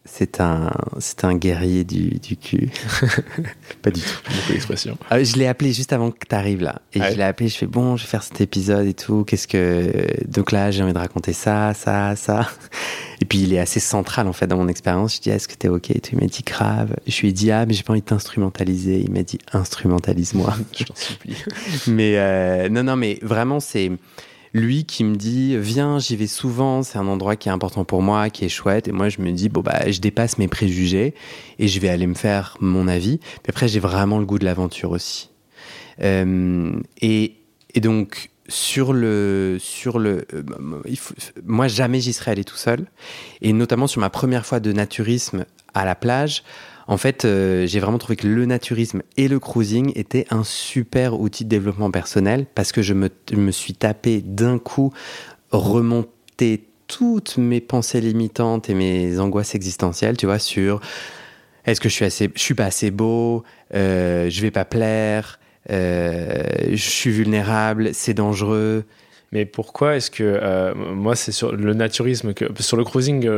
[0.07, 2.71] C'est un, c'est un guerrier du, du cul.
[3.83, 4.09] Pas du tout.
[4.25, 4.97] Beaucoup d'expressions.
[5.11, 6.81] Ah, je l'ai appelé juste avant que tu arrives là.
[6.95, 9.25] Et Ah je l'ai appelé, je fais bon, je vais faire cet épisode et tout.
[9.25, 10.07] Qu'est-ce que.
[10.27, 12.49] Donc là, j'ai envie de raconter ça, ça, ça.
[13.21, 15.17] Et puis il est assez central en fait dans mon expérience.
[15.17, 16.11] Je dis, est-ce que t'es ok et tout?
[16.13, 16.95] Il m'a dit grave.
[17.07, 19.01] Je lui ai dit, ah, mais j'ai pas envie de t'instrumentaliser.
[19.01, 20.55] Il m'a dit, instrumentalise-moi.
[20.79, 21.37] Je t'en supplie.
[21.87, 23.91] mais euh, non, non, mais vraiment, c'est
[24.57, 26.83] lui qui me dit, viens, j'y vais souvent.
[26.83, 28.89] C'est un endroit qui est important pour moi, qui est chouette.
[28.89, 31.15] Et moi, je me dis, bon, bah, je dépasse mes préjugés
[31.59, 33.19] et je vais aller me faire mon avis.
[33.19, 35.31] Puis après, j'ai vraiment le goût de l'aventure aussi.
[36.03, 37.37] Euh, et,
[37.75, 39.59] et donc, sur le.
[39.61, 40.43] Sur le euh,
[41.45, 42.87] moi, jamais j'y serais allé tout seul.
[43.43, 46.43] Et notamment sur ma première fois de naturisme à la plage,
[46.89, 51.19] en fait, euh, j'ai vraiment trouvé que le naturisme et le cruising étaient un super
[51.19, 54.93] outil de développement personnel parce que je me, suis tapé d'un coup
[55.51, 60.81] remonter toutes mes pensées limitantes et mes angoisses existentielles, tu vois, sur
[61.65, 63.43] est-ce que je suis assez, je suis pas assez beau,
[63.75, 68.85] euh, je vais pas plaire, euh, je suis vulnérable, c'est dangereux.
[69.33, 73.29] Mais pourquoi est-ce que moi c'est sur le naturisme que sur le cruising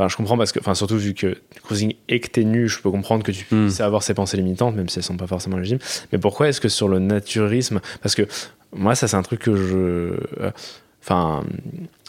[0.00, 1.94] enfin je comprends parce que enfin surtout vu que cruising
[2.38, 3.66] nu je peux comprendre que tu Hmm.
[3.66, 5.78] puisses avoir ces pensées limitantes même si elles sont pas forcément légitimes
[6.12, 8.22] mais pourquoi est-ce que sur le naturisme parce que
[8.74, 10.50] moi ça c'est un truc que je euh,
[11.02, 11.44] enfin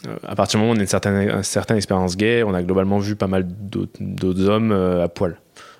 [0.06, 2.54] euh, à partir du moment où on a une certaine, une certaine expérience gay on
[2.54, 3.46] a globalement vu pas mal
[4.00, 5.36] d'autres hommes euh, à poil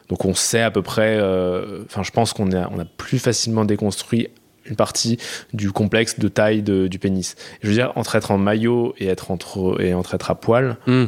[0.09, 3.18] donc on sait à peu près euh, enfin je pense qu'on a, on a plus
[3.18, 4.29] facilement déconstruit
[4.64, 5.18] une partie
[5.53, 7.35] du complexe de taille de- du pénis.
[7.62, 10.77] Je veux dire, entre être en maillot et être, entre, et entre être à poil,
[10.87, 11.07] Hmm.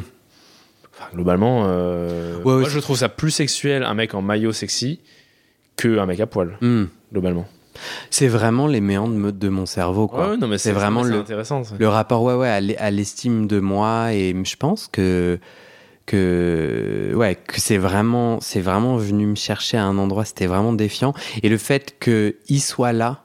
[1.07, 4.51] Enfin, globalement, euh, Ouais, ouais, moi je trouve ça plus sexuel un mec en maillot
[4.53, 4.99] sexy
[5.77, 6.85] qu'un mec à poil, Hmm.
[7.11, 7.45] globalement.
[8.09, 10.29] C'est vraiment les méandres de mon cerveau, quoi.
[10.29, 11.65] Ouais, non, mais C'est vraiment le- intéressant.
[11.65, 11.75] ça.
[11.77, 15.39] Le rapport, ouais, ouais, à l'estime de moi et je pense que
[16.05, 20.71] que ouais que c'est vraiment c'est vraiment venu me chercher à un endroit c'était vraiment
[20.71, 23.24] défiant et le fait que il soit là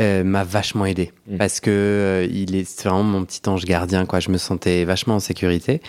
[0.00, 1.36] euh, m'a vachement aidé Mm.
[1.38, 5.14] parce que euh, il est vraiment mon petit ange gardien quoi je me sentais vachement
[5.16, 5.80] en sécurité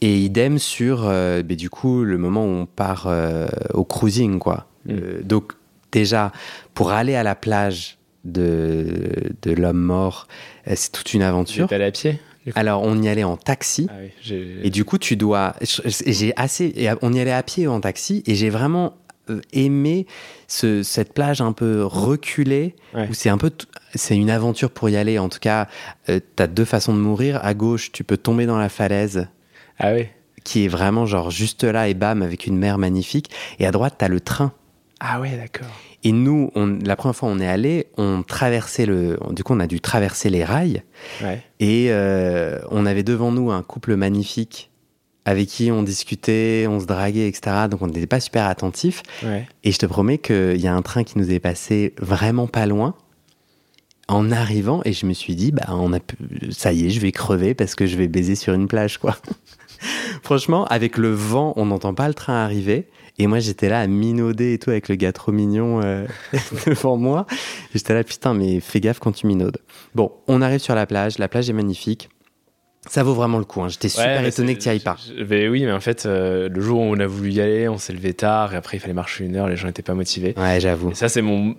[0.00, 4.38] et idem sur euh, ben, du coup le moment où on part euh, au cruising
[4.38, 4.90] quoi Mm.
[4.92, 5.52] Euh, donc
[5.92, 6.30] déjà
[6.72, 10.28] pour aller à la plage de de l'homme mort
[10.74, 12.20] c'est toute une Tu aventure es allé à pied
[12.54, 15.54] alors on y allait en taxi Ah oui, et du coup, tu dois.
[15.84, 16.72] J'ai assez.
[16.76, 18.94] et On y allait à pied ou en taxi, et j'ai vraiment
[19.52, 20.06] aimé
[20.48, 23.06] ce- cette plage un peu reculée, Ouais.
[23.08, 23.50] où c'est un peu.
[23.94, 25.18] C'est une aventure pour y aller.
[25.20, 25.68] En tout cas,
[26.06, 27.38] tu as deux façons de mourir.
[27.44, 29.28] À gauche, tu peux tomber dans la falaise,
[29.78, 30.06] Ah oui.
[30.44, 33.30] qui est vraiment genre juste là et bam, avec une mer magnifique.
[33.60, 34.52] Et à droite, tu as le train.
[35.00, 35.68] Ah ouais, d'accord.
[36.02, 39.18] Et nous, on, la première fois on est allé, on traversait le.
[39.30, 40.82] Du coup, on a dû traverser les rails.
[41.22, 41.42] Ouais.
[41.60, 44.70] Et euh, on avait devant nous un couple magnifique
[45.28, 47.66] avec qui on discutait, on se draguait, etc.
[47.70, 49.02] Donc on n'était pas super attentifs.
[49.22, 49.46] Ouais.
[49.62, 52.64] Et je te promets qu'il y a un train qui nous est passé vraiment pas
[52.64, 52.94] loin
[54.08, 54.80] en arrivant.
[54.86, 55.98] Et je me suis dit, bah, on a,
[56.50, 59.18] ça y est, je vais crever parce que je vais baiser sur une plage, quoi.
[60.22, 62.88] Franchement, avec le vent, on n'entend pas le train arriver.
[63.18, 66.06] Et moi, j'étais là à minauder et tout avec le gars trop mignon euh,
[66.66, 67.26] devant moi.
[67.74, 69.58] J'étais là, putain, mais fais gaffe quand tu minaudes.
[69.94, 71.18] Bon, on arrive sur la plage.
[71.18, 72.08] La plage est magnifique.
[72.90, 73.60] Ça vaut vraiment le coup.
[73.62, 73.68] hein.
[73.68, 74.96] J'étais super Ouais, étonné que tu ailles pas.
[75.06, 77.78] je- oui, mais en fait, euh, le jour où on a voulu y aller, on
[77.78, 80.34] s'est levé tard et après il fallait marcher une heure, les gens n'étaient pas motivés.
[80.36, 80.94] Ouais, j'avoue.
[80.94, 81.54] Ça, c'est mon.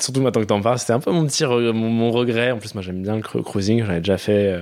[0.00, 2.50] Surtout maintenant que t'en parles, c'était un peu mon petit re- mon, mon regret.
[2.50, 4.52] En plus, moi, j'aime bien le cru- cruising, j'en ai déjà fait.
[4.52, 4.60] euh,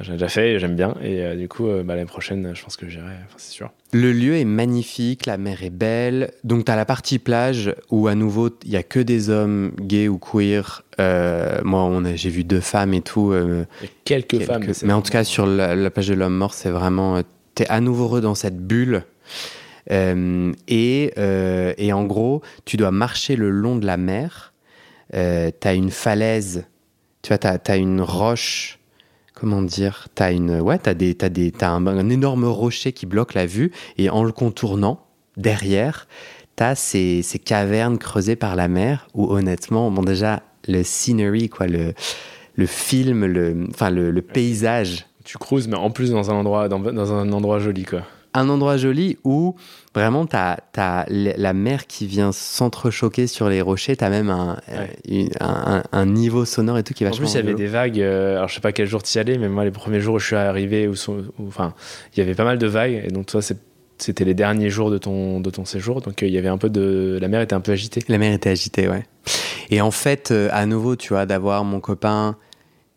[0.00, 0.94] J'en ai déjà fait j'aime bien.
[1.02, 3.70] Et euh, du coup, euh, bah, l'année prochaine, je pense que j'irai, enfin, c'est sûr.
[3.92, 6.32] Le lieu est magnifique, la mer est belle.
[6.44, 9.72] Donc, tu as la partie plage où, à nouveau, il y a que des hommes
[9.80, 10.84] gays ou queer.
[11.00, 13.34] Euh, moi, j'ai vu deux femmes et tout.
[14.04, 14.64] quelques, quelques- femmes.
[14.84, 17.22] mais, en tout cas, sur la, la plage de l'homme mort, c'est vraiment.
[17.54, 19.04] Tu es à nouveau heureux dans cette bulle.
[19.90, 24.52] Et, et en gros, tu dois marcher le long de la mer.
[25.12, 26.66] Tu as une falaise,
[27.22, 28.77] tu vois, tu as, une roche.
[29.40, 33.06] Comment dire T'as une, ouais, t'as des, t'as des, t'as un, un énorme rocher qui
[33.06, 36.08] bloque la vue et en le contournant derrière,
[36.56, 41.68] t'as ces, ces cavernes creusées par la mer où honnêtement, bon déjà le scenery quoi,
[41.68, 41.94] le,
[42.56, 46.68] le film, le, enfin le, le paysage, Tu cruises, mais en plus dans un endroit,
[46.68, 48.02] dans, dans un endroit joli, quoi.
[48.38, 49.54] Un endroit joli où
[49.94, 54.96] vraiment t'as as la mer qui vient s'entrechoquer sur les rochers, t'as même un, Ouais.
[55.08, 58.00] une- un, niveau sonore et tout qui est En plus, il y avait des vagues.
[58.00, 60.14] euh, alors, je sais pas quel jour tu y allais, mais moi, les premiers jours
[60.16, 60.94] où je suis arrivé, où
[61.46, 61.74] enfin,
[62.14, 63.02] il y avait pas mal de vagues.
[63.06, 63.58] Et donc, toi, c'est-
[63.98, 66.00] c'était les derniers jours de ton, de ton séjour.
[66.00, 67.18] Donc, euh, il y avait un peu de.
[67.20, 68.00] La mer était un peu agitée.
[68.08, 69.04] La mer était agitée, ouais.
[69.70, 72.36] Et en fait, euh, à nouveau, tu vois, d'avoir mon copain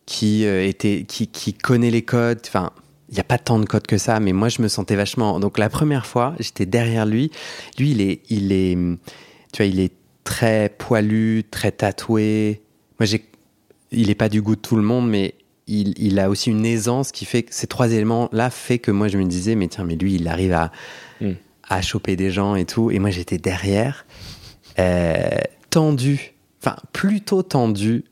[0.05, 2.41] qui euh, était, qui, qui connaît les codes.
[2.45, 2.69] Enfin,
[3.11, 5.39] il n'y a pas tant de codes que ça, mais moi, je me sentais vachement.
[5.39, 7.29] Donc, la première fois, j'étais derrière lui.
[7.77, 8.75] Lui, il est, il est,
[9.53, 9.91] tu vois, il est
[10.23, 12.61] très poilu, très tatoué.
[12.99, 13.25] Moi, j'ai,
[13.91, 15.35] il est pas du goût de tout le monde, mais
[15.67, 19.09] il, il a aussi une aisance qui fait que ces trois éléments-là fait que moi,
[19.09, 20.71] je me disais, mais tiens, mais lui, il arrive à,
[21.21, 21.33] Hmm.
[21.69, 22.89] à choper des gens et tout.
[22.89, 24.05] Et moi, j'étais derrière,
[24.79, 25.29] euh,
[25.69, 28.05] tendu, enfin, plutôt tendu.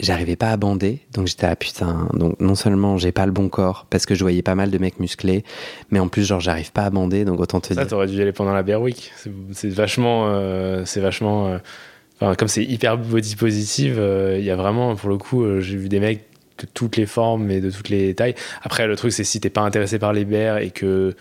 [0.00, 2.08] J'arrivais pas à bander, donc j'étais à putain.
[2.14, 4.78] Donc non seulement j'ai pas le bon corps parce que je voyais pas mal de
[4.78, 5.42] mecs musclés,
[5.90, 7.86] mais en plus genre j'arrive pas à bander, donc autant te Ça, dire.
[7.88, 9.10] t'aurais dû y aller pendant la Bear Week.
[9.52, 10.28] C'est- vachement.
[10.28, 11.48] euh, c'est vachement.
[11.48, 11.58] euh,
[12.20, 15.60] enfin, comme c'est hyper body positive, euh, il y a vraiment, pour le coup, euh,
[15.60, 16.24] j'ai vu des mecs
[16.60, 18.36] de toutes les formes et de toutes les tailles.
[18.62, 21.16] Après, le truc, c'est si t'es pas intéressé par les bears et que.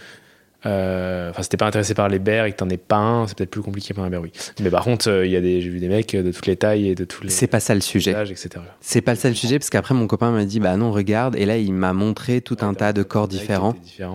[0.65, 3.27] Euh, Enfin, si t'es pas intéressé par les bears et que t'en es pas un,
[3.27, 4.33] c'est peut-être plus compliqué pendant la Bear Week.
[4.61, 6.55] Mais par contre, euh, il y a des, j'ai vu des mecs de toutes les
[6.55, 8.15] tailles et de tous les C'est pas ça le sujet.
[8.15, 8.49] âges, etc.
[8.81, 11.45] C'est pas ça le sujet parce qu'après mon copain m'a dit bah non regarde et
[11.45, 13.75] là il m'a montré tout un tas de corps différents.
[13.99, 14.05] ouais.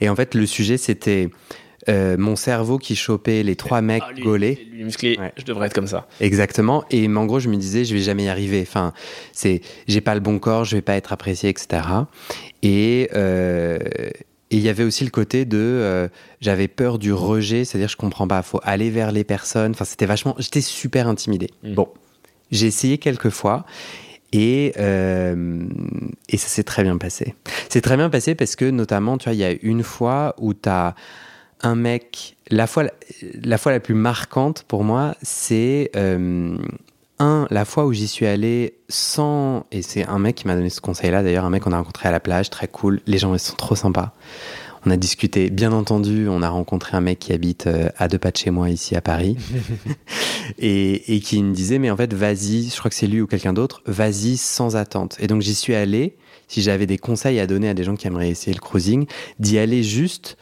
[0.00, 1.28] Et en fait le sujet c'était
[1.88, 4.68] euh, mon cerveau qui chopait les trois mecs Ah, lui, gaulés.
[4.72, 5.32] lui musclé, Ouais.
[5.38, 6.06] je devrais être comme ça.
[6.20, 6.84] Exactement.
[6.90, 8.60] Et en gros, je me disais, je vais jamais y arriver.
[8.60, 8.92] Enfin,
[9.32, 11.80] c'est, j'ai pas le bon corps, je vais pas être apprécié, etc.
[12.62, 13.78] Et euh,
[14.50, 16.08] et il y avait aussi le côté de, euh,
[16.40, 19.72] j'avais peur du rejet, c'est-à-dire je comprends pas, faut aller vers les personnes.
[19.72, 21.50] Enfin, c'était vachement, j'étais super intimidé.
[21.62, 21.74] Mm.
[21.74, 21.88] Bon,
[22.50, 23.66] j'ai essayé quelques fois.
[24.32, 25.66] Et, euh,
[26.28, 27.34] et ça s'est très bien passé.
[27.70, 30.52] C'est très bien passé parce que, notamment, tu vois, il y a une fois où
[30.52, 30.94] tu as
[31.62, 32.84] un mec, la fois
[33.42, 36.56] la, fois la plus marquante pour moi, c'est euh,
[37.18, 39.66] un, la fois où j'y suis allé sans.
[39.72, 42.08] Et c'est un mec qui m'a donné ce conseil-là, d'ailleurs, un mec qu'on a rencontré
[42.08, 43.00] à la plage, très cool.
[43.06, 44.12] Les gens, ils sont trop sympas.
[44.86, 48.18] On a discuté, bien entendu, on a rencontré un mec qui habite euh, à deux
[48.18, 49.36] pas de chez moi ici à Paris
[50.58, 53.26] et, et, qui me disait mais en fait vas-y, je crois que c'est lui ou
[53.26, 55.16] quelqu'un d'autre, vas-y sans attente.
[55.18, 56.16] Et donc j'y suis allé.
[56.46, 59.06] Si j'avais des conseils à donner à des gens qui aimeraient essayer le cruising,
[59.38, 60.38] d'y aller juste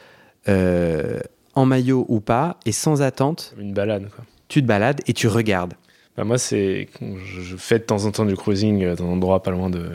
[0.47, 1.19] euh,
[1.55, 3.55] en maillot ou pas et sans attente.
[3.59, 4.23] Une balade quoi.
[4.47, 5.73] Tu te balades et tu regardes.
[6.17, 9.51] Bah moi c'est, je fais de temps en temps du cruising dans un endroit pas
[9.51, 9.87] loin de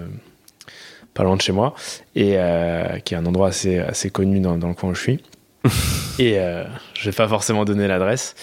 [1.14, 1.74] pas loin de chez moi,
[2.14, 5.00] et euh, qui est un endroit assez, assez connu dans, dans le coin où je
[5.00, 5.20] suis.
[6.18, 8.34] et euh, je vais pas forcément donner l'adresse.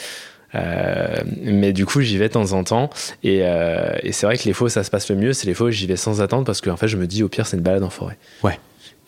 [0.55, 2.89] Euh, mais du coup, j'y vais de temps en temps.
[3.23, 5.53] Et, et c'est vrai que les fois où ça se passe le mieux, c'est les
[5.53, 7.57] fois où j'y vais sans attendre parce qu'en fait, je me dis au pire, c'est
[7.57, 8.17] une balade en forêt.
[8.43, 8.59] Ouais.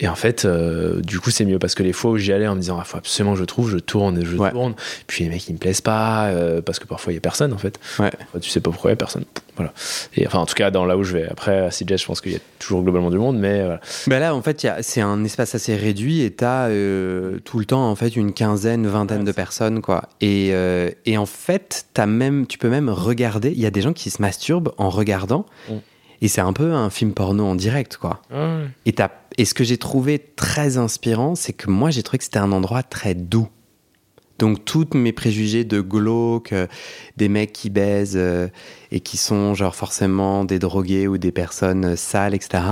[0.04, 2.48] Et en fait, euh, du coup, c'est mieux parce que les fois où j'y allais
[2.48, 4.52] en me disant, ah, faut absolument que je trouve, je tourne et je Ouais.
[4.52, 4.74] tourne.
[5.08, 7.54] Puis les mecs, ils me plaisent pas euh, parce que parfois, il y a personne
[7.54, 7.80] en fait.
[8.00, 8.10] Ouais.
[8.28, 9.26] Enfin, tu sais pas pourquoi il y a personne.
[9.58, 9.74] Voilà.
[10.16, 11.28] Et enfin, en tout cas, dans là où je vais.
[11.30, 13.80] Après, à CJ, je pense qu'il y a toujours globalement du monde, mais voilà.
[14.08, 17.88] Bah là, en fait, c'est un espace assez réduit et t'as euh, tout le temps
[17.90, 20.04] en fait une quinzaine, vingtaine Ouais, de personnes quoi.
[20.22, 23.52] Et, euh, et en fait, as même, tu peux même regarder.
[23.52, 25.46] Il y a des gens qui se masturbent en regardant.
[25.70, 25.74] Mm.
[26.21, 28.21] Et c'est un peu un film porno en direct quoi.
[28.86, 28.95] Et,
[29.38, 32.51] et ce que j'ai trouvé très inspirant, c'est que moi j'ai trouvé que c'était un
[32.51, 33.47] endroit très doux.
[34.41, 36.65] Donc toutes mes préjugés de glauque, euh,
[37.15, 38.47] des mecs qui baisent euh,
[38.91, 42.63] et qui sont genre forcément des drogués ou des personnes euh, sales, etc.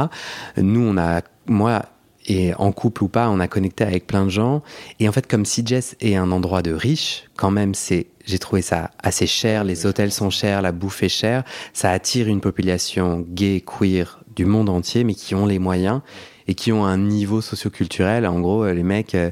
[0.57, 1.85] Nous on a, moi
[2.27, 4.61] et en couple ou pas, on a connecté avec plein de gens.
[4.99, 8.39] Et en fait comme si Jess est un endroit de riche, quand même c'est, j'ai
[8.39, 9.63] trouvé ça assez cher.
[9.63, 11.43] Les hôtels sont chers, la bouffe est chère.
[11.73, 16.01] Ça attire une population gay, queer du monde entier, mais qui ont les moyens
[16.47, 18.25] et qui ont un niveau socioculturel.
[18.25, 19.31] En gros, les mecs, euh,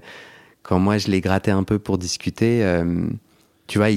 [0.63, 3.07] quand moi je les grattais un peu pour discuter, euh,
[3.67, 3.87] tu vois,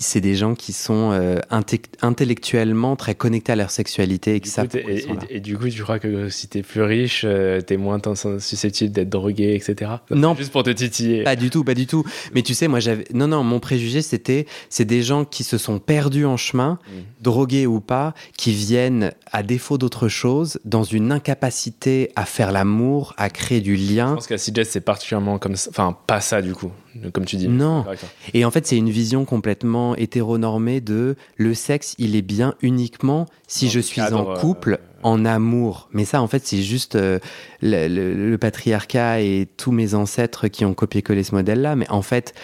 [0.00, 4.48] c'est des gens qui sont euh, inte- intellectuellement très connectés à leur sexualité et qui
[4.48, 7.76] savent et, et- et du coup, tu crois que si t'es plus riche, euh, t'es
[7.76, 8.00] moins
[8.38, 9.90] susceptible d'être drogué, etc.
[10.10, 10.34] Non.
[10.36, 11.24] Juste pour te titiller.
[11.24, 12.04] Pas du tout, pas du tout.
[12.34, 13.04] Mais tu sais, moi j'avais.
[13.12, 17.02] Non, non, mon préjugé c'était c'est des gens qui se sont perdus en chemin, Mhm.
[17.22, 23.14] drogués ou pas, qui viennent, à défaut d'autre chose, dans une incapacité à faire l'amour,
[23.16, 24.14] à créer du Je lien.
[24.14, 25.70] pense qu'à CJ, c'est particulièrement comme ça.
[25.70, 26.70] Enfin, pas ça, du coup,
[27.12, 27.48] comme tu dis.
[27.48, 27.82] Non.
[27.84, 27.94] Toi.
[28.34, 33.26] Et en fait, c'est une vision complètement hétéronormée de le sexe, il est bien uniquement
[33.46, 35.88] si Dans je suis cadre, en couple, euh, en amour.
[35.92, 37.18] Mais ça, en fait, c'est juste euh,
[37.62, 41.76] le, le- le patriarcat et tous mes ancêtres qui ont copié-collé ce modèle-là.
[41.76, 42.34] Mais en fait,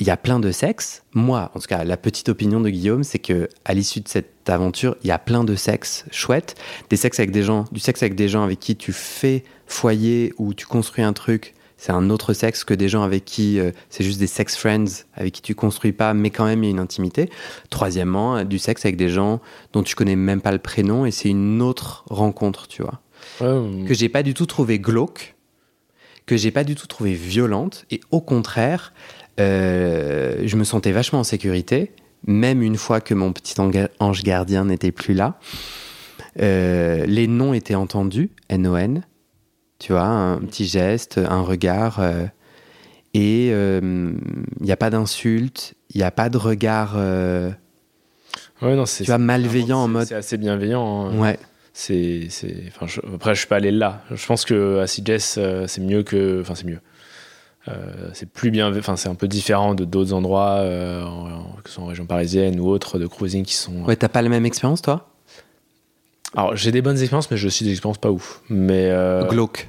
[0.00, 1.02] il y a plein de sexes.
[1.12, 4.48] Moi, en tout cas, la petite opinion de Guillaume, c'est que à l'issue de cette
[4.48, 6.54] aventure, il y a plein de sexes chouettes,
[6.88, 10.32] des sexes avec des gens, du sexe avec des gens avec qui tu fais foyer
[10.38, 11.54] ou tu construis un truc.
[11.78, 15.04] C'est un autre sexe que des gens avec qui euh, c'est juste des sex friends
[15.14, 17.30] avec qui tu construis pas, mais quand même il y a une intimité.
[17.70, 19.40] Troisièmement, euh, du sexe avec des gens
[19.72, 23.00] dont tu connais même pas le prénom et c'est une autre rencontre, tu vois
[23.40, 25.36] Ouais, que j'ai pas du tout trouvé glauque,
[26.26, 28.92] que j'ai pas du tout trouvé violente, et au contraire,
[29.40, 31.92] euh, je me sentais vachement en sécurité,
[32.26, 33.54] même une fois que mon petit
[34.00, 35.38] ange gardien n'était plus là.
[36.40, 39.02] Euh, les noms étaient entendus, N-O-N,
[39.78, 42.24] tu vois, un petit geste, un regard, euh,
[43.14, 44.14] et il
[44.60, 47.50] n'y a pas d'insulte, il n'y a pas de regard, euh,
[48.62, 49.04] ouais, non, c'est.
[49.04, 50.06] tu vois, malveillant en mode...
[50.06, 51.06] C'est assez bienveillant.
[51.10, 51.18] hein.
[51.18, 51.38] Ouais,
[51.72, 54.02] C'est, c'est, enfin, je- après, je suis pas allé là.
[54.10, 56.80] Je pense que à CJS, euh, c'est mieux que, enfin, c'est mieux.
[57.68, 61.52] Euh, c'est plus bien, enfin, c'est un peu différent de d'autres endroits, euh, en- en-
[61.62, 63.84] que ce soit en région parisienne ou autres, de cruising qui sont.
[63.84, 65.08] ouais t'as pas la même expérience, toi?
[66.36, 68.42] Alors, j'ai des bonnes expériences, mais j'ai aussi des expériences pas ouf.
[68.48, 69.68] Mais euh, Glauque.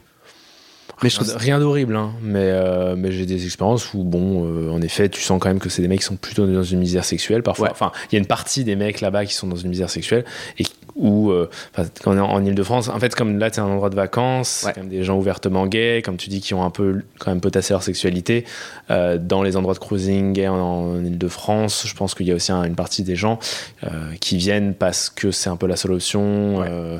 [1.04, 2.12] Mais je rien, trouve rien d'horrible, hein.
[2.22, 5.60] Mais, euh, mais j'ai des expériences où, bon, euh, en effet, tu sens quand même
[5.60, 7.68] que c'est des mecs qui sont plutôt dans une misère sexuelle parfois.
[7.68, 7.72] Ouais.
[7.72, 10.26] Enfin, il y a une partie des mecs là-bas qui sont dans une misère sexuelle
[10.58, 10.64] et
[10.96, 13.66] où, euh, enfin, quand on est en, en Ile-de-France, en fait, comme là, c'est un
[13.68, 14.74] endroit de vacances, Ouais.
[14.76, 17.74] même des gens ouvertement gays, comme tu dis, qui ont un peu, quand même, potassé
[17.74, 18.44] leur sexualité.
[18.92, 22.36] Euh, dans les endroits de cruising gay en, en Ile-de-France, je pense qu'il y a
[22.36, 23.40] aussi un- une partie des gens
[23.86, 23.88] euh,
[24.20, 26.68] qui viennent parce que c'est un peu la seule option, Ouais.
[26.70, 27.00] euh,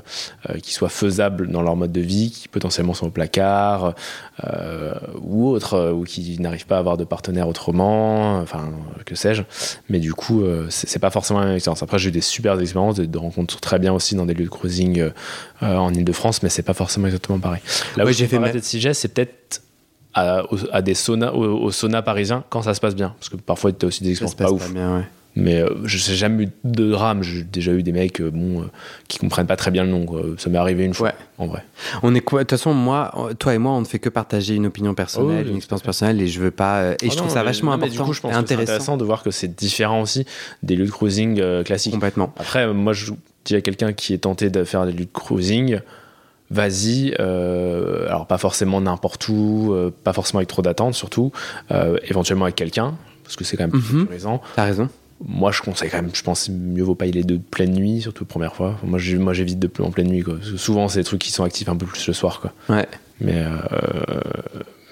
[0.50, 3.89] euh, qui soit faisable dans leur mode de vie, qui potentiellement sont au placard,
[4.46, 8.70] euh, ou autres, euh, ou qui n'arrivent pas à avoir de partenaire autrement, enfin,
[9.06, 9.44] que sais-je.
[9.90, 11.84] Mais du coup, euh, c'est pas forcément la même expérience.
[11.84, 14.46] Après, j'ai eu des super expériences, de, de rencontres très bien aussi dans des lieux
[14.46, 15.12] de cruising euh,
[15.62, 17.62] en Ile-de-France, mais c'est pas forcément exactement pareil.
[17.98, 19.62] Là où j'ai fait ma- CJ, c'est peut-être
[20.14, 23.14] à, des saunas, au, au sauna parisien quand ça se passe bien.
[23.20, 24.74] Parce que parfois, tu as aussi des ça se expériences passe pas ouf.
[24.74, 25.04] pas bien, ouais.
[25.40, 27.24] Mais euh, je sais jamais eu de drame.
[27.24, 28.66] J'ai déjà eu des mecs euh, bon, euh,
[29.08, 30.06] qui comprennent pas très bien le nom.
[30.06, 30.22] quoi.
[30.38, 31.16] Ça m'est arrivé une fois, Ouais.
[31.38, 31.64] en vrai.
[32.04, 32.40] On est quoi?
[32.40, 35.40] De toute façon, moi, toi et moi, on ne fait que partager une opinion personnelle,
[35.42, 36.92] Oh oui, une expérience personnelle, et je veux pas.
[36.92, 38.38] et Ah je trouve non, ça mais- vachement non, important, Du coup, je pense que
[38.38, 38.64] intéressant.
[38.72, 40.26] intéressant de voir que c'est différent aussi
[40.64, 41.94] des lieux de cruising euh, classiques.
[41.94, 42.34] Complètement.
[42.38, 43.12] Après, moi, je
[43.46, 45.80] dis à quelqu'un qui est tenté de faire des lieux de cruising,
[46.52, 51.32] vas-y, euh, alors pas forcément n'importe où, euh, pas forcément avec trop d'attentes surtout,
[51.72, 54.02] euh, éventuellement avec quelqu'un, parce que c'est quand même plus Mhm.
[54.02, 54.42] sécurisant.
[54.56, 54.90] T'as raison.
[55.26, 58.02] Moi, je conseille quand même, je pense, mieux vaut pas y aller de pleine nuit,
[58.02, 58.80] surtout première fois.
[58.84, 60.36] Moi, moi j'évite de en pleine nuit, quoi.
[60.56, 62.54] Souvent, c'est des trucs qui sont actifs un peu plus le soir, quoi.
[62.70, 62.88] Ouais.
[63.20, 63.52] Mais, euh,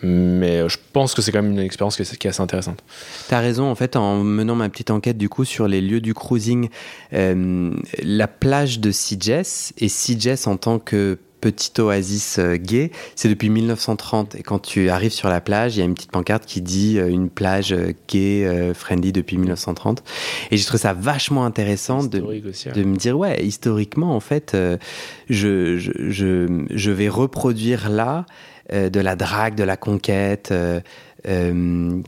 [0.04, 2.84] mais je pense que c'est quand même une expérience qui est, qui est assez intéressante.
[3.30, 6.14] T'as raison, en fait, en menant ma petite enquête du coup sur les lieux du
[6.14, 6.70] cruising,
[7.14, 7.74] euh,
[8.04, 13.50] la plage de Sitges, et Sitges en tant que petite oasis euh, gay, c'est depuis
[13.50, 14.36] 1930.
[14.36, 17.00] Et quand tu arrives sur la plage, il y a une petite pancarte qui dit
[17.00, 20.04] euh, une plage euh, gay friendly depuis 1930.
[20.52, 24.56] Et j'ai trouvé ça vachement intéressant de, aussi, me dire, ouais, historiquement, en fait,
[25.30, 28.26] je, je, je, je vais reproduire là
[28.72, 30.54] de la drague, de la conquête,
[31.28, 32.02] euh,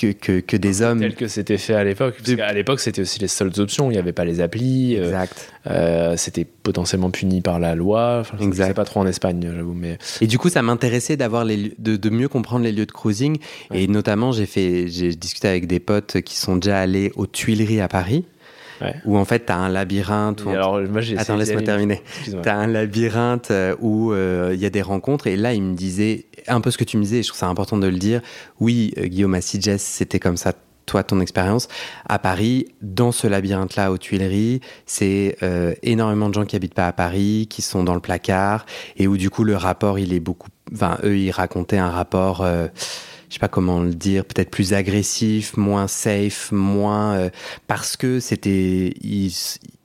[0.00, 1.00] que, que, que, que des hommes.
[1.00, 2.16] Tel que c'était fait à l'époque.
[2.18, 3.90] Parce qu'à l'époque, c'était aussi les seules options.
[3.90, 4.96] Il n'y avait pas les applis.
[4.96, 5.52] euh, Exact.
[5.68, 8.18] euh, c'était potentiellement puni par la loi.
[8.20, 8.68] Enfin, je Exact.
[8.68, 9.74] sais pas trop en Espagne, j'avoue.
[9.74, 12.92] Mais Et du coup, ça m'intéressait d'avoir les de, de mieux comprendre les lieux de
[12.92, 13.38] cruising.
[13.74, 17.80] Et notamment, j'ai fait, j'ai discuté avec des potes qui sont déjà allés aux Tuileries
[17.80, 18.24] à Paris,
[18.80, 18.94] Ouais.
[19.04, 20.44] où en fait, t'as un labyrinthe.
[20.44, 22.02] où alors, moi, Attends, laisse-moi terminer.
[22.16, 22.42] Excuse-moi.
[22.42, 25.74] T'as un labyrinthe euh, où euh, il y a des rencontres et là il me
[25.74, 27.98] disait un peu ce que tu me disais et je trouve ça important de le
[27.98, 28.20] dire.
[28.58, 30.52] Oui, euh, Guillaume à Sitges, c'était comme ça
[30.90, 31.68] toi ton expérience
[32.08, 36.74] à Paris dans ce labyrinthe là aux Tuileries, c'est euh, énormément de gens qui habitent
[36.74, 38.66] pas à Paris, qui sont dans le placard
[38.96, 42.40] et où du coup le rapport il est beaucoup enfin eux ils racontaient un rapport
[42.40, 42.66] euh,
[43.30, 47.30] je sais pas comment le dire, peut-être plus agressif, moins safe, moins euh,
[47.68, 49.32] parce que c'était ils,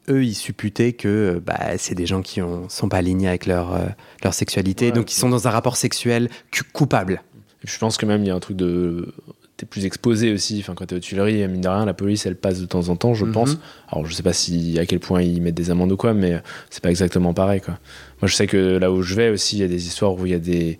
[0.09, 3.45] eux ils supputaient que euh, bah, c'est des gens qui ont, sont pas alignés avec
[3.45, 3.85] leur euh,
[4.23, 4.91] leur sexualité, Ouais.
[4.91, 6.29] donc ils sont dans un rapport sexuel
[6.73, 7.21] coupable.
[7.63, 9.13] Je pense que même il y a un truc de.
[9.57, 10.57] T'es plus exposé aussi.
[10.59, 12.97] Enfin, quand t'es aux Tuileries, mine de rien, la police, elle passe de temps en
[12.97, 13.31] temps, je Mhm.
[13.31, 13.57] pense.
[13.89, 16.41] Alors, je sais pas si à quel point ils mettent des amendes ou quoi, mais
[16.69, 17.79] c'est pas exactement pareil, quoi.
[18.21, 20.25] Moi, je sais que là où je vais aussi, il y a des histoires où
[20.25, 20.77] il y a des.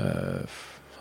[0.00, 0.38] euh,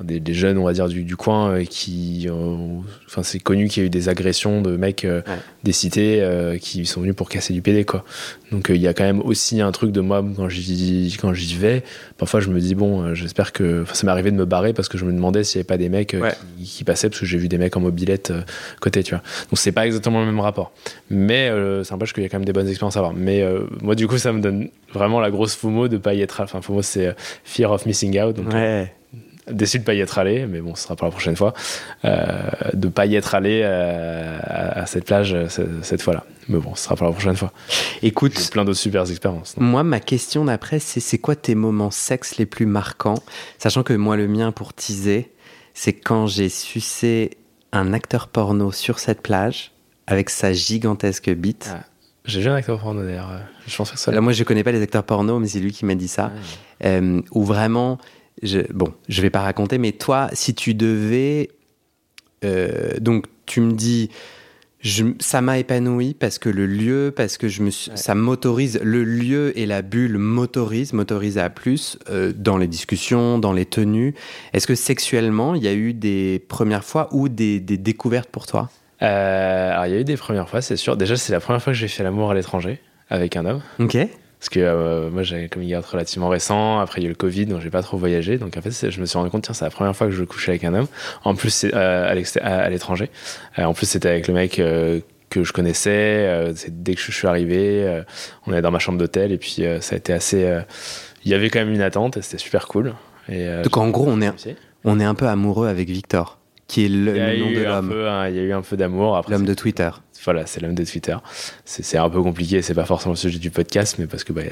[0.04, 2.28] des, des jeunes, on va dire, du, du coin euh, qui.
[2.32, 5.36] ont- Enfin, c'est connu qu'il y a eu des agressions de mecs euh, Ouais.
[5.64, 8.06] des cités euh, qui sont venus pour casser du PD, quoi.
[8.52, 11.34] Donc, euh, il y a quand même aussi un truc de moi, quand j'y quand
[11.34, 11.84] j'y vais,
[12.18, 13.82] parfois je me dis, bon, euh, j'espère que.
[13.84, 15.68] Enfin, ça m'est arrivé de me barrer parce que je me demandais s'il n'y avait
[15.68, 16.34] pas des mecs euh, Ouais.
[16.58, 18.42] qui, qui passaient, parce que j'ai vu des mecs en mobilette euh,
[18.80, 19.24] côté, tu vois.
[19.50, 20.72] Donc, c'est pas exactement le même rapport.
[21.10, 23.14] Mais euh, ça n'empêche qu'il y a quand même des bonnes expériences à avoir.
[23.14, 26.22] Mais euh, moi, du coup, ça me donne vraiment la grosse FOMO de pas y
[26.22, 26.40] être.
[26.42, 28.36] Enfin, FOMO, c'est euh, Fear of Missing Out.
[28.38, 28.94] Donc, Ouais.
[29.50, 31.54] Déçu de pas y être allé, mais bon, ce sera pour la prochaine fois,
[32.06, 36.24] euh, de pas y être allé euh, à, à cette plage euh, ce- cette fois-là.
[36.50, 37.52] Mais bon, ce sera pour la prochaine fois.
[38.02, 39.56] Écoute, plein d'autres super expériences.
[39.58, 43.18] Moi, ma question d'après, c'est c'est quoi tes moments sexe les plus marquants?
[43.58, 45.32] Sachant que moi, le mien, pour teaser,
[45.74, 47.32] c'est quand j'ai sucé
[47.72, 49.72] un acteur porno sur cette plage
[50.08, 51.70] avec sa gigantesque bite.
[51.74, 51.84] Ah,
[52.26, 53.32] J'ai vu un acteur porno d'ailleurs.
[53.68, 54.12] Je pense que ça.
[54.12, 56.32] Là, moi, je connais pas les acteurs porno, mais c'est lui qui m'a dit ça.
[56.84, 57.98] Euh, où vraiment,
[58.44, 61.50] je, bon, je vais pas raconter, mais toi, si tu devais,
[62.44, 64.10] euh, donc tu me dis,
[64.80, 67.98] je, ça m'a épanoui parce que le lieu, parce que je me, suis- Ouais.
[67.98, 73.38] ça m'autorise, le lieu et la bulle m'autorisent, m'autorisent à plus euh, dans les discussions,
[73.38, 74.16] dans les tenues.
[74.54, 78.48] Est-ce que sexuellement, il y a eu des premières fois ou des, des découvertes pour
[78.48, 78.70] toi?
[79.04, 80.98] Euh, alors, il y a eu des premières fois, c'est sûr.
[80.98, 82.80] Déjà, c'est la première fois que j'ai fait l'amour à l'étranger
[83.10, 83.62] avec un homme.
[83.80, 83.98] Ok.
[84.42, 86.80] Parce que euh, moi, j'avais comme garde relativement récent.
[86.80, 88.40] Après, il y a eu le Covid, donc j'ai pas trop voyagé.
[88.40, 90.24] Donc en fait, je me suis rendu compte, tiens, c'est la première fois que je
[90.24, 90.88] couchais avec un homme.
[91.24, 92.10] En plus, c'est euh,
[92.42, 93.12] à l'étranger.
[93.60, 95.92] Euh, en plus, c'était avec le mec euh, que je connaissais.
[96.28, 98.02] Euh, dès que je suis arrivé,
[98.48, 100.44] on est dans ma chambre d'hôtel et puis euh, ça a été assez.
[100.44, 100.62] euh,
[101.24, 102.96] Il y avait quand même une attente et c'était super cool.
[103.30, 104.32] Et, euh, Donc en gros, on est,
[104.84, 106.40] on est un peu amoureux avec Victor,
[106.72, 107.94] qui est le, le nom de l'homme,
[108.30, 109.18] il y a eu un peu d'amour.
[109.18, 109.90] Après, l'homme de Twitter.
[110.24, 111.18] voilà, c'est l'homme de Twitter.
[111.66, 114.44] C'est un peu compliqué, c'est pas forcément le sujet du podcast, mais parce que, bah,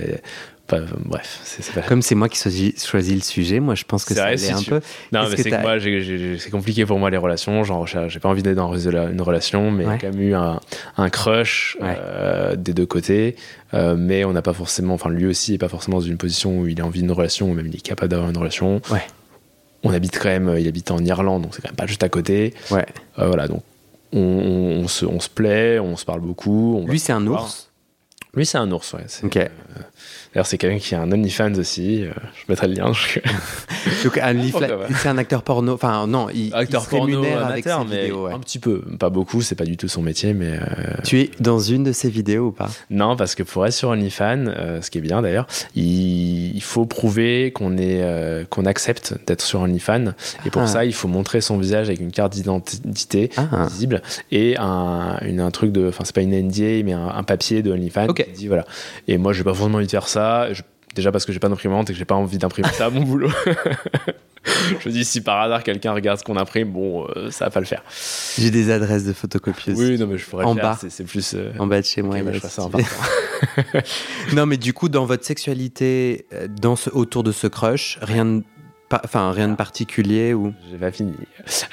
[0.67, 1.82] pas- bref, c'est pas.
[1.82, 4.51] Comme c'est moi qui choisis, choisis le sujet, moi je pense que C'est ça si
[4.51, 4.82] un tu- peu.
[5.13, 7.63] Non, mais c'est que moi, compliqué pour moi les relations.
[7.63, 9.95] Genre, j'ai j'ai pas envie d'être dans une relation, mais il y Ouais.
[9.95, 10.59] a quand même eu un,
[10.97, 11.95] un crush Ouais.
[11.99, 13.36] euh, des deux côtés.
[13.74, 16.59] Euh, mais on n'a pas forcément, enfin, lui aussi est pas forcément dans une position
[16.59, 18.82] où il a envie d'une relation, ou même il est capable d'avoir une relation.
[18.91, 19.03] Ouais.
[19.84, 22.09] On habite quand même, il habite en Irlande, donc c'est quand même pas juste à
[22.09, 22.53] côté.
[22.71, 22.86] Ouais.
[23.17, 23.63] Euh, voilà, donc
[24.11, 26.84] on, on- on se, on se plaît, on se parle beaucoup.
[26.88, 27.65] Lui c'est un ours?
[28.36, 29.05] Lui, c'est un ours, ouais.
[29.23, 29.39] Ok.
[30.34, 32.03] D'ailleurs, c'est quelqu'un qui a un OnlyFans aussi.
[32.03, 32.91] euh, je mettrai le lien.
[32.93, 33.19] je-
[34.03, 34.19] Donc
[35.01, 35.73] c'est un acteur porno.
[35.73, 38.25] Enfin non, il, Acteur il se porno amateur, avec ses mais vidéos.
[38.27, 38.34] ouais.
[38.34, 38.82] un petit peu.
[38.99, 41.91] Pas beaucoup, c'est pas du tout son métier, mais euh, Tu es dans une de
[41.91, 42.69] ses vidéos ou pas?
[42.89, 46.61] Non, parce que pour être sur OnlyFans, euh, ce qui est bien d'ailleurs, il, il
[46.63, 50.13] faut prouver qu'on est, euh, qu'on accepte d'être sur OnlyFans,
[50.45, 50.67] et pour Ah.
[50.67, 53.65] ça, il faut montrer son visage avec une carte d'identité Ah.
[53.69, 54.01] visible
[54.32, 57.61] et un, une- un truc de, enfin c'est pas une NDA, mais un, un papier
[57.63, 58.23] de OnlyFans Ok.
[58.25, 58.65] qui dit voilà.
[59.07, 60.18] Et moi, j'ai pas forcément envie de faire ça.
[60.51, 60.63] Je-
[60.95, 63.01] Déjà parce que j'ai pas d'imprimante et que j'ai pas envie d'imprimer ça à mon
[63.03, 63.30] boulot.
[64.82, 67.51] je me dis, si par hasard quelqu'un regarde ce qu'on imprime, bon, euh, ça va
[67.51, 67.84] pas le faire.
[68.39, 69.78] J'ai des adresses de photocopieuses.
[69.80, 70.80] Oui, non, mais je pourrais En le faire, bas.
[70.89, 71.36] c'est- plus.
[71.36, 72.15] euh, En bas de chez moi.
[72.15, 72.72] ok, il y bah, je ça en
[74.34, 78.26] non, mais du coup, dans votre sexualité, euh, dans ce, autour de ce crush, rien
[78.26, 78.43] de,
[78.91, 80.53] enfin, rien de particulier ou?
[80.72, 81.13] J'ai pas fini.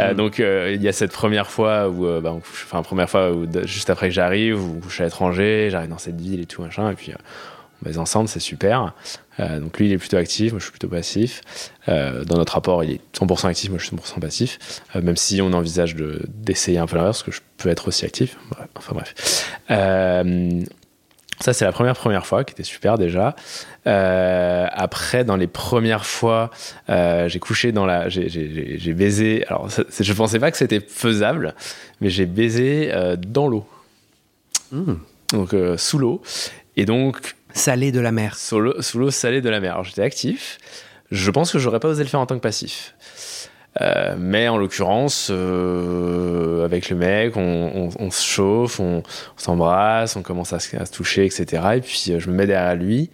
[0.01, 0.17] Euh, Mm.
[0.17, 3.09] Donc euh, il y a cette première fois où, euh, bah, on couche- enfin première
[3.09, 6.41] fois où, juste après que j'arrive, où on couche à l'étranger, j'arrive dans cette ville
[6.41, 7.13] et tout machin, et puis
[7.83, 8.95] baise ensemble, c'est super.
[9.39, 11.43] Euh, donc lui il est plutôt actif, moi je suis plutôt passif.
[11.89, 14.59] Euh, dans notre rapport il est 100% actif, moi je suis 100% passif.
[14.95, 17.89] Euh, même si on envisage de- d'essayer un peu l'inverse, parce que je peux être
[17.89, 18.37] aussi actif.
[18.51, 19.15] Bref, enfin bref.
[21.39, 23.37] Ça, c'est la première première fois qui était super déjà.
[23.85, 26.51] Après, dans les premières fois,
[26.89, 28.09] j'ai couché dans la.
[28.09, 29.45] J'ai, baisé.
[29.49, 31.55] Alors, ça- je pensais pas que c'était faisable,
[32.01, 33.67] mais j'ai baisé dans l'eau.
[34.73, 34.95] Hmm.
[35.33, 36.23] Donc, sous l'eau.
[36.79, 38.37] Et donc, Salé de la mer.
[38.37, 39.73] sous l'eau, salée de la mer.
[39.73, 40.59] Alors, j'étais actif.
[41.11, 42.95] Je pense que j'aurais pas osé le faire en tant que passif.
[43.81, 49.03] Euh, mais en l'occurrence, euh, avec le mec, on, se chauffe, on,
[49.39, 51.63] s'embrasse, on commence à se, toucher, etc.
[51.77, 53.11] Et puis euh, je me mets derrière lui,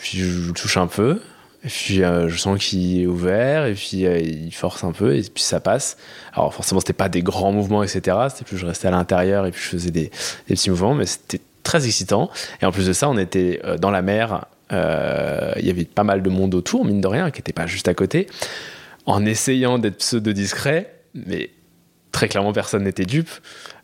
[0.00, 1.20] puis je le touche un peu,
[1.64, 5.42] et puis je sens qu'il est ouvert, et puis il force un peu, et puis
[5.42, 5.96] ça passe.
[6.32, 8.16] Alors forcément, c'était pas des grands mouvements, etc.
[8.30, 10.10] C'était plus je restais à l'intérieur et puis je faisais des,
[10.48, 12.30] des petits mouvements, mais c'était très excitant.
[12.62, 14.46] Et en plus de ça, on était euh, dans la mer.
[14.72, 17.66] euh, Il y avait pas mal de monde autour, mine de rien, qui n'était pas
[17.66, 18.26] juste à côté
[19.04, 21.50] en essayant d'être pseudo-discret, mais
[22.12, 23.30] très clairement personne n'était dupe.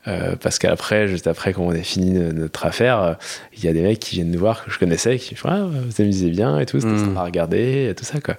[0.08, 3.14] euh, parce qu'après, juste après, quand on a fini no- notre affaire, euh,
[3.56, 5.62] il y a des mecs qui viennent nous voir que je connaissais, qui font Ah,
[5.70, 7.04] vous amusez bien et tout, c'était Mm.
[7.06, 8.34] sympa à regarder, et tout ça, quoi.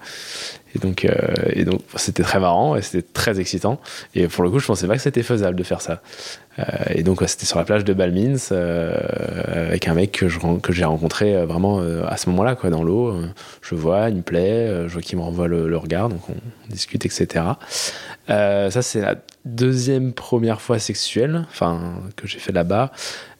[0.76, 1.12] Et donc, euh,
[1.52, 3.80] et donc c'était très marrant et c'était très excitant.
[4.16, 6.02] Et pour le coup, je pensais pas que c'était faisable de faire ça.
[6.60, 10.74] Euh, et donc, ouais, c'était sur la plage de Balmins euh, avec un mec que
[10.74, 13.10] j'ai rencontré euh, vraiment euh, à ce moment-là, quoi, dans l'eau.
[13.10, 13.28] Euh,
[13.62, 16.34] Je vois, il me plaît, euh, je vois qu'il me renvoie le, regard, donc on,
[16.34, 17.46] on discute, etc.
[18.30, 19.16] Euh, ça, c'est la
[19.46, 22.92] deuxième première fois sexuelle, enfin, que j'ai fait là-bas.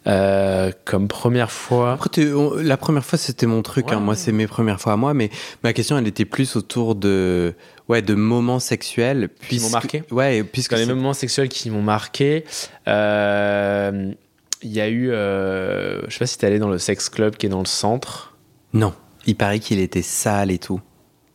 [0.06, 1.92] Euh, comme première fois.
[1.94, 3.88] Après, on- la première fois, c'était mon truc.
[3.88, 3.94] Ouais.
[3.94, 4.00] hein.
[4.00, 5.14] Moi, c'est mes premières fois à moi.
[5.14, 5.30] Mais
[5.62, 7.54] ma question, elle était plus autour de,
[7.88, 9.30] ouais, de moments sexuels.
[9.48, 10.72] Qui m'ont puisque- marqué Ouais, puisque.
[10.72, 12.44] Dans les moments sexuels qui m'ont marqué,
[12.86, 14.12] euh,
[14.62, 15.10] il y a eu.
[15.10, 17.66] euh, je sais pas si t'es allé dans le sex club qui est dans le
[17.66, 18.36] centre.
[18.74, 18.92] Non.
[19.26, 20.80] Il paraît qu'il était sale et tout.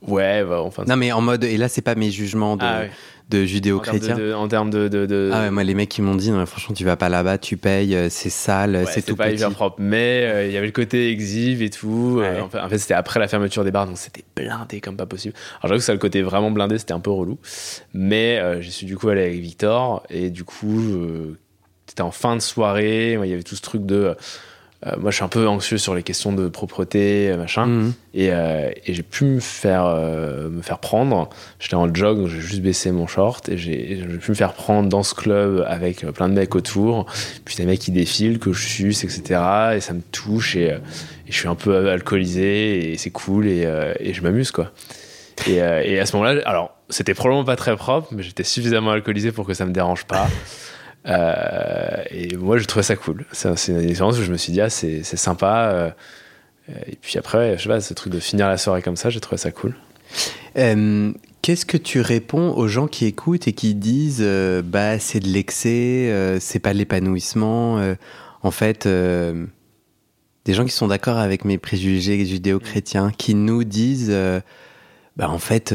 [0.07, 0.83] Ouais, bah, enfin.
[0.87, 1.43] Non, mais en mode.
[1.43, 2.91] Et là, c'est pas mes jugements de, Ah ouais.
[3.29, 4.35] De judéo-chrétiens.
[4.35, 4.87] en termes de.
[4.87, 6.95] de- de- Ah ouais, moi, les mecs qui m'ont dit, non, mais franchement, tu vas
[6.97, 9.35] pas là-bas, tu payes, euh, c'est sale, Ouais, c'est tout pas petit.
[9.35, 12.17] hyper propre, mais euh, il y avait le côté exhibe et tout.
[12.19, 12.25] Ouais.
[12.25, 14.97] Euh, en fait, en fait, c'était après la fermeture des bars, donc c'était blindé comme
[14.97, 15.35] pas possible.
[15.61, 17.37] Alors j'avoue que ça, le côté vraiment blindé, c'était un peu relou.
[17.93, 20.81] Mais euh, j'y suis du coup allé avec Victor, et du coup,
[21.87, 23.13] c'était en fin de soirée.
[23.23, 24.15] Il y avait tout ce truc de.
[24.85, 27.65] Euh, moi, je suis un peu anxieux sur les questions de propreté, machin.
[27.65, 27.93] Mhm.
[28.13, 31.29] Et, euh, et j'ai pu me faire, euh, me faire prendre.
[31.59, 34.87] J'étais en jog, donc j'ai juste baissé mon short et j'ai pu me faire prendre
[34.87, 37.07] dans ce club avec euh, plein de mecs autour.
[37.43, 39.41] Puis des mecs qui défilent, que je suce, etc.
[39.75, 40.77] Et ça me touche et, euh,
[41.27, 44.71] et je suis un peu alcoolisé et c'est cool et, euh, et je m'amuse quoi.
[45.47, 48.91] Et, euh, et à ce moment-là, alors c'était probablement pas très propre, mais j'étais suffisamment
[48.91, 50.27] alcoolisé pour que ça me dérange pas.
[51.07, 53.25] Euh, et moi, je trouvais ça cool.
[53.31, 55.71] C'est une expérience où je me suis dit, ah, c'est sympa.
[55.71, 55.91] euh,
[56.87, 59.19] et puis après, je sais pas, ce truc de finir la soirée comme ça, j'ai
[59.19, 59.75] trouvé ça cool.
[61.41, 65.27] Qu'est-ce que tu réponds aux gens qui écoutent et qui disent euh, bah c'est de
[65.27, 67.95] l'excès, euh, c'est pas de l'épanouissement euh,
[68.43, 74.13] En fait, des gens qui sont d'accord avec mes préjugés judéo-chrétiens, qui nous disent
[75.15, 75.73] bah en fait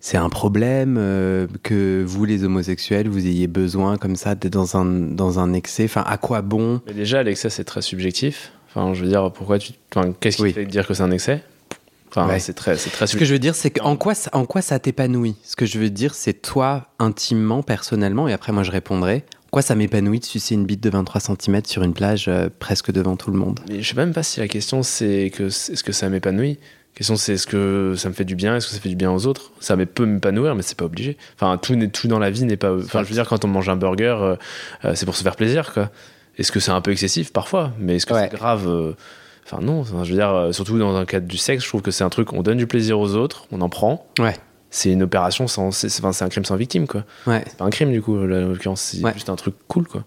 [0.00, 4.76] c'est un problème euh, que vous les homosexuels vous ayez besoin comme ça d'être dans
[4.76, 5.84] un dans un excès.
[5.84, 8.52] Enfin à quoi bon Mais déjà, l'excès, c'est très subjectif.
[8.68, 9.72] Enfin, je veux dire, pourquoi tu.
[9.94, 10.50] Enfin, qu'est-ce qui Oui.
[10.52, 11.42] te fait dire que c'est un excès?
[12.10, 12.38] Enfin, Ouais.
[12.38, 14.62] c'est très, c'est très Ce que je veux dire, c'est qu'en quoi, ça- en quoi
[14.62, 15.36] ça t'épanouit?
[15.42, 19.50] Ce que je veux dire, c'est toi, intimement, personnellement, et après moi je répondrai, en
[19.50, 22.92] quoi ça m'épanouit de sucer une bite de 23 cm sur une plage euh, presque
[22.92, 23.60] devant tout le monde?
[23.68, 26.58] Mais je sais même pas si la question c'est que est-ce que ça m'épanouit?
[26.98, 28.96] La question c'est est-ce que ça me fait du bien, est-ce que ça fait du
[28.96, 29.52] bien aux autres?
[29.60, 31.16] Ça me- peut m'épanouir, mais c'est pas obligé.
[31.36, 32.74] Enfin, tout, n'est- tout dans la vie n'est pas.
[32.74, 34.36] Enfin, je veux dire, quand on mange un burger, euh,
[34.84, 35.90] euh, c'est pour se faire plaisir, quoi.
[36.38, 37.32] Est-ce que c'est un peu excessif?
[37.32, 38.28] Parfois Mais est-ce que Ouais.
[38.28, 38.94] c'est grave euh,
[39.46, 39.84] Enfin, non.
[39.84, 42.32] Je veux dire, surtout dans un cadre du sexe, je trouve que c'est un truc,
[42.32, 44.04] on donne du plaisir aux autres, on en prend.
[44.18, 44.34] Ouais.
[44.70, 45.70] C'est une opération sans.
[45.70, 47.04] C'est enfin, c'est un crime sans victime, quoi.
[47.28, 47.44] Ouais.
[47.46, 49.14] C'est pas un crime, du coup, en l'occurrence, c'est Ouais.
[49.14, 50.02] juste un truc cool, quoi.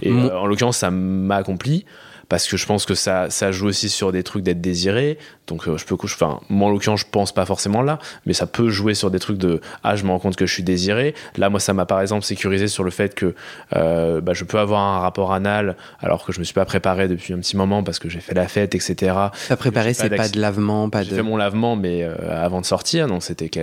[0.00, 1.84] Et Mon- en l'occurrence, ça m'a accompli.
[2.32, 5.18] Parce que je pense que ça, ça joue aussi sur des trucs d'être désiré.
[5.48, 8.46] Donc euh, je peux, enfin, moi en l'occurrence, je pense pas forcément là, mais ça
[8.46, 11.14] peut jouer sur des trucs de ah, je me rends compte que je suis désiré.
[11.36, 13.34] Là, moi, ça m'a par exemple sécurisé sur le fait que
[13.76, 17.06] euh, bah, je peux avoir un rapport anal alors que je me suis pas préparé
[17.06, 19.14] depuis un petit moment parce que j'ai fait la fête, etc.
[19.50, 21.10] Pas préparé, c'est pas de lavement, pas de.
[21.10, 23.60] J'ai fait mon lavement, mais euh, avant de sortir, donc c'était, je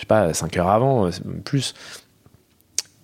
[0.00, 1.08] sais pas, 5 heures avant,
[1.44, 1.72] plus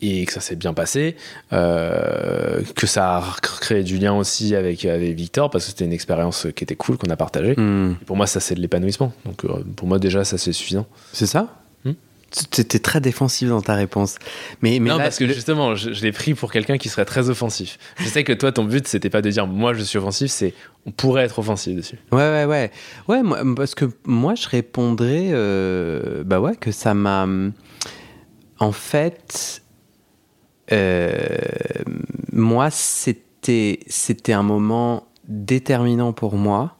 [0.00, 1.16] et que ça s'est bien passé,
[1.52, 5.92] euh, que ça a créé du lien aussi avec, avec Victor parce que c'était une
[5.92, 7.54] expérience qui était cool qu'on a partagée.
[7.56, 7.94] Hmm.
[8.06, 9.12] Pour moi, ça c'est de l'épanouissement.
[9.24, 10.86] Donc euh, pour moi déjà, ça c'est suffisant.
[11.12, 11.92] C'est ça hmm
[12.52, 14.16] Tu étais très défensif dans ta réponse.
[14.60, 17.78] Mais, mais non, parce que justement, je, l'ai pris pour quelqu'un qui serait très offensif.
[17.96, 20.54] Je sais que toi, ton but, c'était pas de dire moi je suis offensif, c'est
[20.86, 21.98] on pourrait être offensif dessus.
[22.12, 22.70] Ouais, ouais, ouais.
[23.08, 27.26] Ouais, moi, parce que moi, je répondrais euh, bah ouais, que ça m'a.
[28.60, 29.63] En fait,
[32.32, 36.76] moi, c'était, c'était un moment déterminant pour moi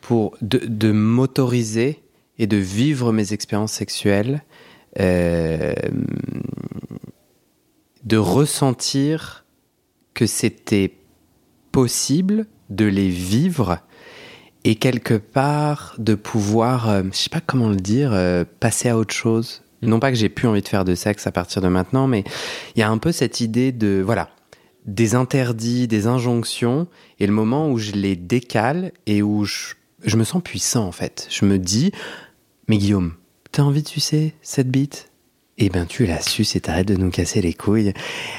[0.00, 2.02] pour de, de m'autoriser
[2.38, 4.42] et de vivre mes expériences sexuelles,
[4.98, 5.74] euh,
[8.04, 9.44] de ressentir
[10.14, 10.94] que c'était
[11.72, 13.80] possible de les vivre
[14.64, 18.16] et quelque part de pouvoir, euh, je sais pas comment le dire,
[18.60, 21.32] passer à autre chose, non pas que j'ai plus envie de faire de sexe à
[21.32, 22.24] partir de maintenant, mais
[22.74, 24.30] il y a un peu cette idée de, voilà,
[24.86, 26.88] des interdits, des injonctions,
[27.20, 29.74] et le moment où je les décale et où je,
[30.04, 31.26] je me sens puissant en fait.
[31.30, 31.92] Je me dis,
[32.68, 33.14] mais Guillaume,
[33.52, 35.07] t'as envie de sucer cette bite?
[35.58, 37.92] Eh ben tu l'as su, c'est t'arrêtes de nous casser les couilles.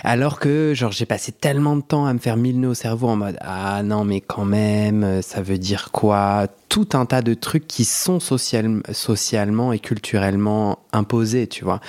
[0.04, 3.10] Alors que genre j'ai passé tellement de temps à me faire mille nœuds au cerveau
[3.10, 6.48] en mode ah non mais quand même ça veut dire quoi?
[6.70, 11.82] Tout un tas de trucs qui sont socialement et culturellement imposés, tu vois.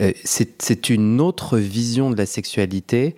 [0.00, 3.16] Euh, c'est une autre vision de la sexualité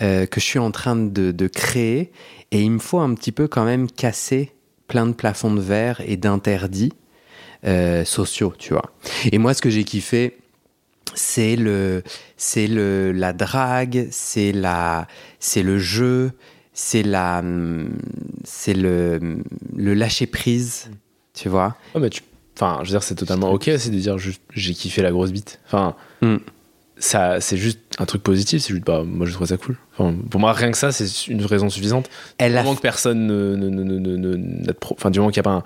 [0.00, 2.10] euh, que je suis en train de, créer
[2.50, 4.52] et il me faut un petit peu quand même casser
[4.88, 6.92] plein de plafonds de verre et d'interdits
[7.66, 8.90] euh, sociaux, tu vois.
[9.30, 10.38] Et moi ce que j'ai kiffé
[11.14, 12.02] c'est le
[12.36, 15.06] c'est le la drague, c'est la
[15.38, 16.32] c'est le jeu,
[16.72, 17.42] c'est la
[18.44, 19.38] c'est le
[19.76, 20.90] le lâcher prise,
[21.34, 21.76] tu vois.
[21.98, 22.22] mais tu
[22.56, 25.32] enfin, je veux dire c'est totalement OK c'est de dire juste j'ai kiffé la grosse
[25.32, 25.60] bite.
[25.66, 26.36] Enfin hmm.
[26.98, 29.76] ça c'est juste un truc positif, c'est juste bah moi je trouve ça cool.
[29.96, 32.08] Enfin, pour moi rien que ça c'est une raison suffisante.
[32.38, 35.50] Elle du moment que personne ne, ne, ne, ne enfin du moment qu'il n'y a
[35.50, 35.64] pas un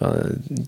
[0.00, 0.18] Enfin,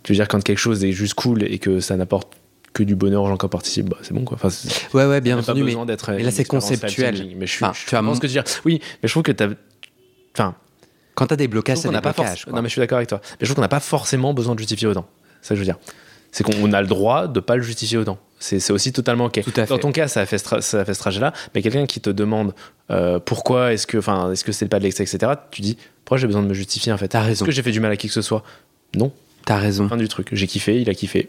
[0.03, 2.35] tu veux dire quand quelque chose est juste cool et que ça n'apporte
[2.73, 4.39] que du bonheur aux gens qui en participent, bah, c'est bon quoi.
[4.43, 4.49] Enfin,
[4.95, 5.63] ouais, ouais, bien entendu.
[5.63, 7.35] Mais, mais, là, c'est conceptuel.
[7.37, 8.45] Mais je, enfin, je, tu as ce que tu veux dire.
[8.65, 9.51] Oui, mais je trouve que tu as.
[10.35, 10.55] Enfin.
[11.15, 12.47] Quand tu as des blocages, c'est des blocages.
[12.47, 13.21] Non, mais je suis d'accord avec toi.
[13.23, 15.07] Mais je trouve qu'on n'a pas forcément besoin de justifier autant.
[15.43, 15.79] C'est ça que je veux dire.
[16.31, 18.19] C'est qu'on a le droit de pas le justifier autant.
[18.39, 19.43] C'est aussi totalement ok.
[19.43, 21.85] Tout à Dans ton cas, ça a fait, ça a fait ce trajet-là, mais quelqu'un
[21.87, 22.55] qui te demande
[22.91, 25.33] euh, pourquoi est-ce que, enfin, est-ce que c'est pas de l'excès, etc.
[25.51, 27.09] Tu dis pourquoi j'ai besoin de me justifier en fait?
[27.09, 27.45] T'as raison.
[27.45, 28.43] Est-ce que j'ai fait du mal à qui que ce soit?
[28.97, 29.13] Non.
[29.45, 29.89] T'as raison.
[29.89, 30.29] Fin du truc.
[30.33, 31.29] J'ai kiffé, il a kiffé.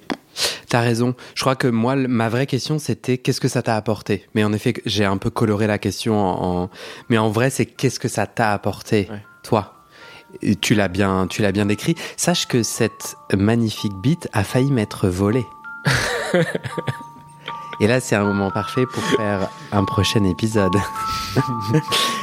[0.70, 1.16] T'as raison.
[1.36, 4.26] Je crois que moi, ma vraie question, c'était qu'est-ce que ça t'a apporté?
[4.34, 6.70] Mais en effet, j'ai un peu coloré la question en.
[7.10, 9.10] Mais en vrai, c'est qu'est-ce que ça t'a apporté,
[9.44, 9.74] toi?
[10.62, 11.96] Tu l'as bien, tu l'as bien décrit.
[12.18, 15.46] Sache que cette magnifique bite a failli m'être volée.
[17.80, 20.76] Et là, c'est un moment parfait pour faire un prochain épisode.